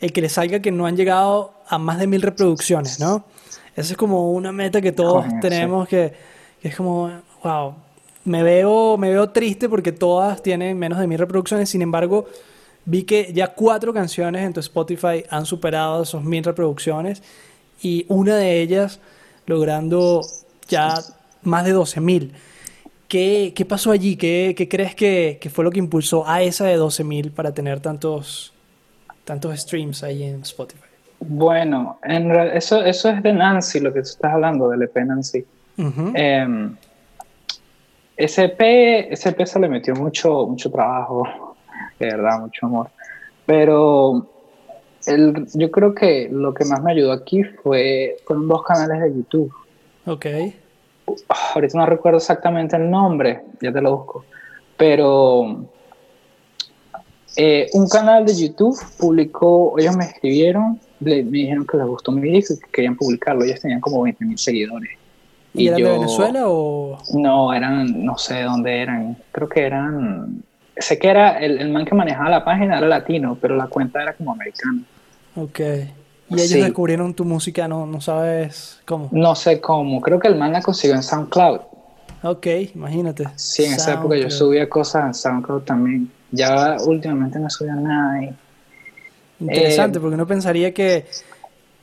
el 0.00 0.12
que 0.12 0.20
les 0.20 0.32
salga 0.32 0.60
que 0.60 0.70
no 0.70 0.86
han 0.86 0.96
llegado 0.96 1.54
a 1.66 1.78
más 1.78 1.98
de 1.98 2.06
mil 2.06 2.22
reproducciones, 2.22 3.00
¿no? 3.00 3.24
Esa 3.76 3.92
es 3.92 3.96
como 3.96 4.32
una 4.32 4.52
meta 4.52 4.80
que 4.80 4.92
todos 4.92 5.24
tenemos, 5.40 5.88
que, 5.88 6.12
que, 6.60 6.68
es 6.68 6.76
como, 6.76 7.10
wow, 7.42 7.74
me 8.24 8.42
veo, 8.42 8.96
me 8.96 9.10
veo 9.10 9.30
triste 9.30 9.68
porque 9.68 9.92
todas 9.92 10.42
tienen 10.42 10.78
menos 10.78 10.98
de 10.98 11.06
mil 11.06 11.18
reproducciones, 11.18 11.68
sin 11.70 11.82
embargo, 11.82 12.26
vi 12.84 13.04
que 13.04 13.32
ya 13.32 13.48
cuatro 13.48 13.92
canciones 13.92 14.44
en 14.44 14.52
tu 14.52 14.60
Spotify 14.60 15.24
han 15.30 15.46
superado 15.46 16.02
esos 16.02 16.22
mil 16.24 16.44
reproducciones 16.44 17.22
y 17.82 18.04
una 18.08 18.36
de 18.36 18.60
ellas 18.60 19.00
logrando 19.46 20.22
ya 20.68 20.94
más 21.42 21.64
de 21.64 21.72
12 21.72 22.00
mil. 22.00 22.32
¿Qué, 23.08 23.52
¿Qué, 23.56 23.64
pasó 23.64 23.90
allí? 23.90 24.16
¿Qué, 24.16 24.54
qué 24.56 24.68
crees 24.68 24.94
que, 24.94 25.38
que, 25.40 25.50
fue 25.50 25.64
lo 25.64 25.70
que 25.72 25.80
impulsó 25.80 26.28
a 26.28 26.42
esa 26.42 26.66
de 26.66 26.78
12.000 26.78 27.32
para 27.32 27.52
tener 27.52 27.80
tantos, 27.80 28.52
tantos 29.24 29.58
streams 29.58 30.04
ahí 30.04 30.22
en 30.22 30.42
Spotify? 30.42 30.89
Bueno, 31.20 31.98
en 32.02 32.30
eso, 32.30 32.82
eso 32.82 33.10
es 33.10 33.22
de 33.22 33.32
Nancy, 33.32 33.80
lo 33.80 33.92
que 33.92 34.00
tú 34.00 34.08
estás 34.08 34.32
hablando, 34.32 34.68
del 34.68 34.82
EP 34.82 34.96
Nancy. 35.04 35.44
Em, 36.14 36.76
ese, 38.16 38.44
EP, 38.44 39.12
ese 39.12 39.28
EP 39.30 39.46
se 39.46 39.60
le 39.60 39.68
metió 39.68 39.94
mucho, 39.94 40.46
mucho 40.46 40.70
trabajo, 40.70 41.56
de 41.98 42.06
verdad, 42.06 42.40
mucho 42.40 42.66
amor. 42.66 42.90
Pero 43.46 44.26
el, 45.06 45.46
yo 45.54 45.70
creo 45.70 45.94
que 45.94 46.28
lo 46.30 46.52
que 46.52 46.64
más 46.64 46.82
me 46.82 46.92
ayudó 46.92 47.12
aquí 47.12 47.44
fue 47.44 48.16
con 48.24 48.48
dos 48.48 48.62
canales 48.64 49.00
de 49.00 49.14
YouTube. 49.14 49.52
Ok 50.06 50.26
ahorita 51.54 51.78
no 51.78 51.86
recuerdo 51.86 52.18
exactamente 52.18 52.76
el 52.76 52.90
nombre, 52.90 53.42
ya 53.60 53.72
te 53.72 53.80
lo 53.80 53.96
busco, 53.96 54.24
pero 54.76 55.64
eh, 57.36 57.68
un 57.72 57.88
canal 57.88 58.26
de 58.26 58.34
YouTube 58.34 58.78
publicó, 58.98 59.78
ellos 59.78 59.96
me 59.96 60.04
escribieron, 60.04 60.80
me 61.00 61.22
dijeron 61.22 61.66
que 61.66 61.76
les 61.76 61.86
gustó 61.86 62.12
mi 62.12 62.28
disco 62.30 62.54
y 62.54 62.58
que 62.58 62.70
querían 62.70 62.96
publicarlo, 62.96 63.44
ellos 63.44 63.60
tenían 63.60 63.80
como 63.80 64.02
20 64.02 64.24
mil 64.24 64.38
seguidores. 64.38 64.90
¿Y, 65.54 65.68
eran 65.68 65.82
de 65.82 65.90
Venezuela 65.90 66.42
o...? 66.46 66.98
No, 67.14 67.52
eran, 67.52 68.04
no 68.04 68.16
sé 68.18 68.42
dónde 68.42 68.82
eran. 68.82 69.16
Creo 69.32 69.48
que 69.48 69.62
eran... 69.62 70.42
Sé 70.76 70.98
que 70.98 71.08
era, 71.08 71.38
el, 71.40 71.68
man 71.70 71.84
que 71.84 71.94
manejaba 71.94 72.30
la 72.30 72.44
página 72.44 72.78
era 72.78 72.86
latino, 72.86 73.36
pero 73.40 73.56
la 73.56 73.66
cuenta 73.66 74.02
era 74.02 74.14
como 74.14 74.32
americana. 74.32 74.82
Ok. 75.36 75.60
¿Y 76.30 76.34
ellos 76.34 76.64
descubrieron 76.64 77.12
tu 77.12 77.24
música? 77.24 77.66
¿No, 77.66 77.84
¿No 77.86 78.00
sabes 78.00 78.80
cómo? 78.86 79.08
No 79.12 79.34
sé 79.34 79.60
cómo. 79.60 80.00
Creo 80.00 80.18
que 80.20 80.28
el 80.28 80.36
man 80.36 80.52
la 80.52 80.62
consiguió 80.62 80.94
en 80.94 81.02
SoundCloud. 81.02 81.60
Ok, 82.22 82.46
imagínate. 82.74 83.28
Sí, 83.36 83.64
en 83.64 83.72
esa 83.74 83.94
época 83.94 84.16
yo 84.16 84.30
subía 84.30 84.68
cosas 84.68 85.06
en 85.06 85.14
SoundCloud 85.14 85.62
también. 85.62 86.10
Ya 86.32 86.76
últimamente 86.84 87.38
no 87.38 87.50
subía 87.50 87.74
nada 87.74 88.14
ahí. 88.14 88.30
Interesante, 89.40 89.98
eh, 89.98 90.00
porque 90.00 90.14
uno 90.14 90.26
pensaría 90.26 90.72
que, 90.72 91.06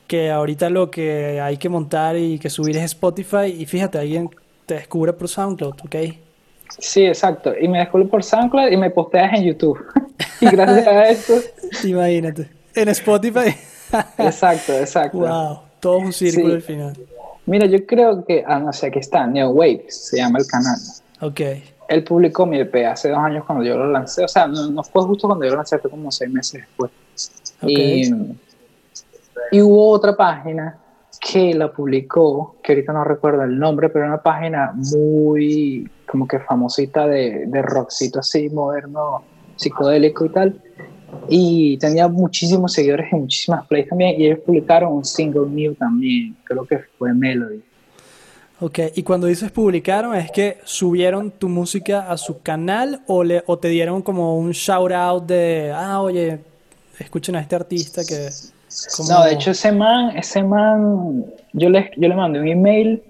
que 0.06 0.30
ahorita 0.30 0.70
lo 0.70 0.90
que 0.90 1.40
hay 1.40 1.56
que 1.56 1.68
montar 1.68 2.16
y 2.16 2.38
que 2.38 2.50
subir 2.50 2.76
es 2.76 2.84
Spotify 2.84 3.54
y 3.58 3.66
fíjate, 3.66 3.98
alguien 3.98 4.30
te 4.66 4.74
descubre 4.74 5.12
por 5.12 5.28
SoundCloud, 5.28 5.74
¿ok? 5.84 5.96
Sí, 6.78 7.04
exacto. 7.04 7.52
Y 7.58 7.66
me 7.66 7.78
descubre 7.78 8.04
por 8.06 8.22
SoundCloud 8.22 8.70
y 8.70 8.76
me 8.76 8.90
posteas 8.90 9.32
en 9.34 9.44
YouTube. 9.44 9.78
y 10.40 10.46
gracias 10.46 10.86
a 10.86 11.08
esto... 11.08 11.34
Imagínate. 11.84 12.48
En 12.74 12.88
Spotify. 12.88 13.54
exacto, 14.18 14.72
exacto. 14.74 15.18
Wow, 15.18 15.60
todo 15.80 15.98
un 15.98 16.12
círculo 16.12 16.54
al 16.54 16.62
final. 16.62 16.96
Mira, 17.46 17.66
yo 17.66 17.84
creo 17.86 18.24
que, 18.24 18.44
ah, 18.46 18.58
no 18.58 18.72
sé, 18.72 18.88
aquí 18.88 18.98
está, 18.98 19.26
Neo 19.26 19.50
Waves, 19.50 20.08
se 20.08 20.18
llama 20.18 20.38
el 20.38 20.46
canal. 20.46 20.78
Ok. 21.20 21.40
Él 21.88 22.04
publicó 22.04 22.46
mi 22.46 22.58
EP 22.60 22.86
hace 22.86 23.08
dos 23.08 23.18
años 23.18 23.44
cuando 23.44 23.64
yo 23.64 23.76
lo 23.76 23.90
lancé, 23.90 24.24
o 24.24 24.28
sea, 24.28 24.46
no, 24.46 24.82
fue 24.84 25.02
justo 25.02 25.26
cuando 25.26 25.44
yo 25.44 25.52
lo 25.52 25.56
lancé, 25.56 25.78
fue 25.78 25.90
como 25.90 26.10
seis 26.10 26.30
meses 26.30 26.60
después. 26.60 26.90
Y, 27.62 28.12
y 29.50 29.62
hubo 29.62 29.90
otra 29.90 30.14
página 30.14 30.78
que 31.20 31.54
la 31.54 31.72
publicó, 31.72 32.56
que 32.62 32.72
ahorita 32.72 32.92
no 32.92 33.04
recuerdo 33.04 33.42
el 33.42 33.58
nombre, 33.58 33.88
pero 33.88 34.04
era 34.04 34.14
una 34.14 34.22
página 34.22 34.72
muy 34.74 35.90
como 36.06 36.28
que 36.28 36.38
famosita 36.38 37.06
de, 37.06 37.46
de 37.46 37.62
rockcito 37.62 38.20
así, 38.20 38.48
moderno, 38.48 39.22
psicodélico 39.56 40.26
y 40.26 40.28
tal 40.28 40.62
y 41.28 41.76
tenía 41.78 42.08
muchísimos 42.08 42.72
seguidores 42.72 43.12
y 43.12 43.16
muchísimas 43.16 43.66
plays 43.66 43.88
también 43.88 44.20
y 44.20 44.26
ellos 44.26 44.40
publicaron 44.40 44.92
un 44.92 45.04
single 45.04 45.48
new 45.48 45.74
también, 45.74 46.36
creo 46.44 46.64
que 46.64 46.78
fue 46.98 47.12
Melody. 47.12 47.62
Ok, 48.60 48.78
y 48.94 49.02
cuando 49.04 49.28
dices 49.28 49.52
publicaron, 49.52 50.16
¿es 50.16 50.30
que 50.32 50.58
subieron 50.64 51.30
tu 51.30 51.48
música 51.48 52.10
a 52.10 52.16
su 52.16 52.42
canal 52.42 53.02
o, 53.06 53.22
le, 53.22 53.44
o 53.46 53.58
te 53.58 53.68
dieron 53.68 54.02
como 54.02 54.36
un 54.36 54.50
shout 54.50 54.90
out 54.90 55.26
de, 55.26 55.72
ah, 55.72 56.00
oye, 56.00 56.40
escuchen 56.98 57.36
a 57.36 57.40
este 57.40 57.54
artista 57.56 58.02
que... 58.04 58.28
No, 59.08 59.24
de 59.24 59.32
hecho 59.32 59.52
ese 59.52 59.72
man, 59.72 60.16
ese 60.16 60.42
man, 60.42 61.24
yo 61.52 61.70
le, 61.70 61.90
yo 61.96 62.08
le 62.08 62.14
mandé 62.14 62.40
un 62.40 62.48
email 62.48 63.02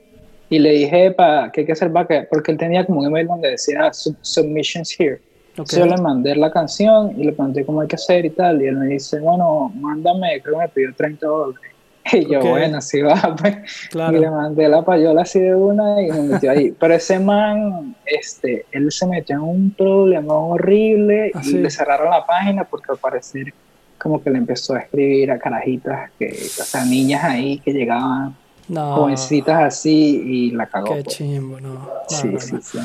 y 0.51 0.59
le 0.59 0.71
dije 0.71 1.11
para 1.13 1.51
que 1.51 1.63
hay 1.63 1.67
que 1.67 1.73
hacer 1.73 1.93
para 1.93 2.29
porque 2.31 2.53
él 2.53 2.59
tenía 2.59 2.87
como 2.87 3.01
un 3.01 3.07
email 3.07 3.27
donde 3.27 3.51
decía 3.51 3.91
submissions 3.93 4.95
here. 4.99 5.21
Yo 5.57 5.87
le 5.87 5.97
mandé 5.97 6.37
la 6.37 6.53
canción 6.53 7.13
y 7.19 7.25
le 7.25 7.33
pregunté 7.33 7.65
cómo 7.65 7.81
hay 7.81 7.89
que 7.89 7.97
hacer 7.97 8.25
y 8.25 8.31
tal. 8.31 8.63
Y 8.63 8.67
él 8.67 8.77
me 8.77 8.87
dice, 8.87 9.19
bueno, 9.19 9.73
mándame, 9.75 10.41
creo 10.41 10.55
que 10.55 10.61
me 10.61 10.69
pidió 10.69 10.95
30 10.95 11.27
dólares. 11.27 11.73
Y 12.13 12.27
yo, 12.27 12.41
bueno, 12.41 12.79
así 12.79 13.01
va, 13.03 13.37
pues. 13.41 13.57
Y 13.93 14.17
le 14.19 14.31
mandé 14.31 14.69
la 14.69 14.83
payola 14.83 15.23
así 15.23 15.41
de 15.41 15.55
una 15.55 16.01
y 16.03 16.11
me 16.11 16.23
metió 16.23 16.51
ahí. 16.51 16.73
Pero 16.79 16.95
ese 16.95 17.19
man, 17.19 17.95
este, 18.05 18.67
él 18.73 18.91
se 18.91 19.07
metió 19.07 19.37
en 19.37 19.43
un 19.43 19.71
problema 19.73 20.35
horrible 20.35 21.33
ah, 21.35 21.43
y 21.45 21.53
le 21.53 21.71
cerraron 21.71 22.11
la 22.11 22.27
página 22.27 22.65
porque 22.65 22.93
al 22.93 22.99
parecer 22.99 23.53
como 23.99 24.23
que 24.23 24.31
le 24.31 24.39
empezó 24.39 24.75
a 24.75 24.81
escribir 24.81 25.31
a 25.33 25.39
carajitas, 25.39 26.13
que, 26.19 26.29
o 26.29 26.65
sea, 26.65 26.85
niñas 26.85 27.25
ahí 27.25 27.59
que 27.59 27.73
llegaban, 27.73 28.37
jovencitas 28.69 29.61
así 29.61 30.23
y 30.25 30.51
la 30.53 30.67
cagó. 30.67 30.95
Qué 30.95 31.03
pues. 31.03 31.17
chimbo, 31.17 31.61
no. 31.61 31.89
sí, 32.09 32.31
sí, 32.39 32.57
sí. 32.63 32.79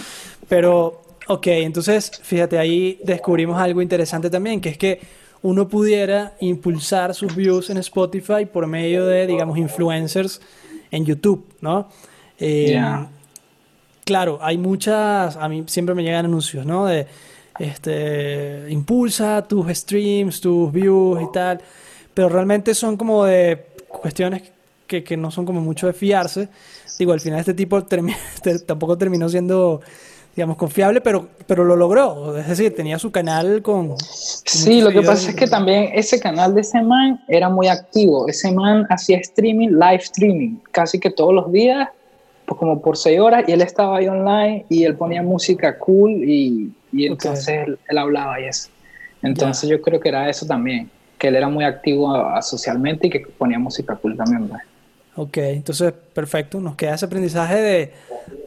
Pero 0.50 1.04
Ok, 1.28 1.48
entonces 1.48 2.12
fíjate, 2.22 2.58
ahí 2.58 3.00
descubrimos 3.04 3.60
algo 3.60 3.82
interesante 3.82 4.30
también, 4.30 4.60
que 4.60 4.70
es 4.70 4.78
que 4.78 5.00
uno 5.44 5.68
pudiera 5.68 6.36
impulsar 6.40 7.14
sus 7.14 7.36
views 7.36 7.70
en 7.70 7.78
Spotify 7.78 8.46
por 8.52 8.66
medio 8.66 9.06
de, 9.06 9.28
digamos, 9.28 9.58
influencers 9.58 10.42
en 10.90 11.06
YouTube, 11.06 11.46
¿no? 11.60 11.90
Eh, 12.40 12.82
claro, 14.06 14.40
hay 14.42 14.58
muchas, 14.58 15.36
a 15.36 15.48
mí 15.50 15.64
siempre 15.68 15.94
me 15.94 16.04
llegan 16.04 16.26
anuncios, 16.26 16.66
¿no? 16.66 16.86
De, 16.86 17.08
este, 17.60 18.66
impulsa 18.70 19.46
tus 19.48 19.68
streams, 19.78 20.42
tus 20.42 20.72
views 20.72 21.22
y 21.22 21.32
tal, 21.32 21.62
pero 22.14 22.30
realmente 22.30 22.74
son 22.74 22.98
como 22.98 23.26
de 23.26 23.68
cuestiones 23.88 24.52
que, 24.88 25.04
que 25.04 25.18
no 25.18 25.30
son 25.30 25.46
como 25.46 25.62
mucho 25.62 25.88
de 25.88 25.94
fiarse. 25.94 26.50
Digo, 26.98 27.12
al 27.12 27.20
final 27.20 27.40
este 27.40 27.54
tipo 27.54 27.84
tampoco 28.66 28.98
terminó 28.98 29.28
siendo 29.28 29.82
digamos, 30.36 30.58
confiable, 30.58 31.00
pero, 31.02 31.28
pero 31.46 31.64
lo 31.64 31.76
logró. 31.76 32.38
Es 32.38 32.48
decir, 32.48 32.76
tenía 32.76 32.98
su 32.98 33.12
canal 33.12 33.62
con... 33.62 33.96
sí, 34.00 34.82
lo 34.82 34.90
que 34.90 35.02
pasa 35.02 35.30
es 35.30 35.36
que 35.36 35.48
también 35.48 35.92
ese 35.94 36.20
canal 36.20 36.56
de 36.56 36.62
ese 36.62 36.82
man 36.82 37.24
era 37.28 37.50
muy 37.50 37.68
activo. 37.68 38.28
Ese 38.28 38.52
man 38.52 38.86
hacía 38.90 39.18
streaming, 39.18 39.70
live 39.70 40.02
streaming, 40.02 40.58
casi 40.72 41.00
que 41.00 41.12
todos 41.12 41.34
los 41.34 41.52
días, 41.52 41.88
pues 42.46 42.58
como 42.58 42.82
por 42.82 42.98
seis 42.98 43.20
horas, 43.20 43.44
y 43.48 43.52
él 43.52 43.62
estaba 43.62 43.98
ahí 43.98 44.08
online 44.08 44.66
y 44.70 44.84
él 44.86 44.96
ponía 44.96 45.22
música 45.22 45.78
cool 45.78 46.12
y, 46.12 46.72
y 46.92 47.06
entonces 47.06 47.68
él, 47.68 47.98
hablaba 47.98 48.40
y 48.42 48.46
eso. 48.46 48.70
Entonces 49.22 49.70
yo 49.70 49.82
creo 49.82 50.00
que 50.00 50.10
era 50.10 50.30
eso 50.30 50.46
también, 50.46 50.90
que 51.18 51.28
él 51.28 51.36
era 51.36 51.48
muy 51.48 51.64
activo 51.64 52.12
socialmente 52.42 53.08
y 53.08 53.10
que 53.12 53.20
ponía 53.20 53.60
música 53.60 53.96
cool 53.96 54.18
también. 54.18 54.48
¿verdad? 54.48 54.64
Ok, 55.16 55.38
entonces 55.38 55.94
perfecto, 56.14 56.60
nos 56.60 56.76
queda 56.76 56.96
ese 56.96 57.06
aprendizaje 57.06 57.56
de, 57.56 57.94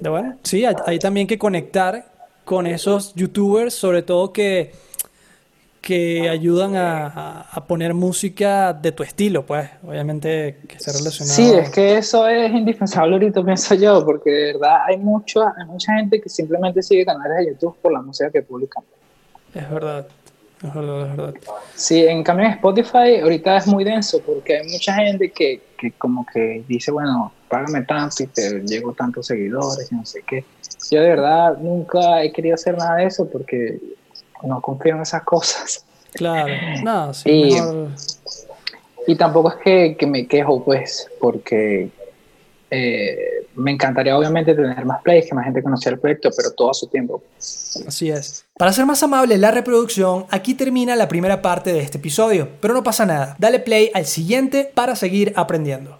de 0.01 0.09
bueno, 0.09 0.37
sí, 0.43 0.65
hay, 0.65 0.99
también 0.99 1.27
que 1.27 1.39
conectar 1.39 2.07
con 2.45 2.67
esos 2.67 3.15
youtubers, 3.15 3.73
sobre 3.73 4.03
todo 4.03 4.33
que, 4.33 4.73
que 5.81 6.29
ayudan 6.29 6.75
a, 6.77 7.65
poner 7.69 7.95
música 7.95 8.73
de 8.73 8.91
tu 8.91 9.05
estilo, 9.05 9.47
pues, 9.47 9.69
obviamente 9.87 10.59
que 10.67 10.77
esté 10.77 10.93
relacionado. 10.93 11.37
Sí, 11.37 11.53
es 11.53 11.71
que 11.71 11.99
eso 11.99 12.27
es 12.27 12.53
indispensable 12.53 13.15
ahorita, 13.15 13.43
pienso 13.45 13.75
yo, 13.77 14.05
porque 14.05 14.31
de 14.31 14.53
verdad 14.55 14.79
hay, 14.89 14.97
mucho, 14.97 15.43
hay 15.43 15.67
mucha 15.67 15.95
gente 15.95 16.21
que 16.21 16.29
simplemente 16.29 16.83
sigue 16.83 17.05
canales 17.05 17.39
de 17.39 17.53
YouTube 17.53 17.77
por 17.81 17.93
la 17.93 18.03
música 18.03 18.31
que 18.31 18.43
publican. 18.43 18.83
Es 19.55 19.71
verdad. 19.71 20.07
Es 20.63 20.75
verdad, 20.75 21.11
es 21.11 21.17
verdad. 21.17 21.35
Sí, 21.75 22.07
en 22.07 22.23
cambio 22.23 22.47
en 22.47 22.53
Spotify 22.53 23.21
ahorita 23.23 23.59
es 23.59 23.67
muy 23.67 23.85
denso 23.85 24.21
porque 24.25 24.57
hay 24.57 24.69
mucha 24.69 24.95
gente 24.95 25.31
que, 25.31 25.61
que 25.79 25.93
como 25.93 26.25
que 26.33 26.65
dice, 26.67 26.91
bueno, 26.91 27.33
págame 27.49 27.83
tanto 27.83 28.23
y 28.23 28.27
te 28.27 28.61
llego 28.63 28.93
tantos 28.95 29.27
seguidores 29.27 29.91
y 29.93 29.95
no 29.95 30.07
sé 30.07 30.23
qué. 30.27 30.45
Yo 30.91 31.03
de 31.03 31.09
verdad 31.09 31.59
nunca 31.59 32.23
he 32.23 32.33
querido 32.33 32.55
hacer 32.55 32.77
nada 32.77 32.97
de 32.97 33.07
eso 33.07 33.29
porque 33.29 33.79
no 34.43 34.61
confío 34.61 34.95
en 34.95 35.03
esas 35.03 35.23
cosas. 35.25 35.85
Claro, 36.15 36.55
no, 36.83 37.13
sí, 37.13 37.31
y, 37.31 39.13
y 39.13 39.17
tampoco 39.17 39.51
es 39.51 39.57
que, 39.57 39.97
que, 39.99 40.07
me 40.07 40.27
quejo, 40.27 40.65
pues, 40.65 41.11
porque 41.21 41.91
eh, 42.71 43.36
me 43.57 43.73
encantaría 43.73 44.17
obviamente 44.17 44.55
tener 44.55 44.85
más 44.85 45.03
plays, 45.03 45.27
que 45.27 45.35
más 45.35 45.45
gente 45.45 45.63
conociera 45.63 45.95
el 45.95 46.01
proyecto, 46.01 46.31
pero 46.37 46.51
todo 46.53 46.71
a 46.71 46.75
su 46.75 46.87
tiempo. 46.87 47.23
Así 47.39 48.11
es. 48.11 48.45
Para 48.59 48.73
ser 48.73 48.87
más 48.87 49.03
amable 49.03 49.37
la 49.39 49.51
reproducción, 49.51 50.27
aquí 50.31 50.55
termina 50.55 50.95
la 50.97 51.09
primera 51.09 51.43
parte 51.43 51.73
de 51.73 51.81
este 51.81 51.99
episodio, 51.99 52.49
pero 52.61 52.75
no 52.75 52.83
pasa 52.83 53.07
nada. 53.07 53.37
Dale 53.39 53.59
play 53.59 53.91
al 53.95 54.07
siguiente 54.07 54.71
para 54.75 54.95
seguir 54.97 55.33
aprendiendo. 55.37 55.99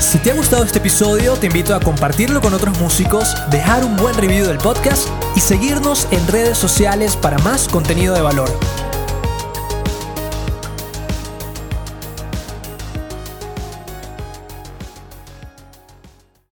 Si 0.00 0.18
te 0.18 0.30
ha 0.30 0.34
gustado 0.34 0.62
este 0.62 0.78
episodio, 0.78 1.34
te 1.34 1.46
invito 1.46 1.74
a 1.74 1.80
compartirlo 1.80 2.40
con 2.40 2.54
otros 2.54 2.78
músicos, 2.78 3.34
dejar 3.50 3.84
un 3.84 3.96
buen 3.96 4.14
review 4.14 4.46
del 4.46 4.58
podcast 4.58 5.08
y 5.34 5.40
seguirnos 5.40 6.06
en 6.10 6.26
redes 6.28 6.56
sociales 6.58 7.16
para 7.16 7.38
más 7.38 7.66
contenido 7.66 8.14
de 8.14 8.22
valor. 8.22 8.48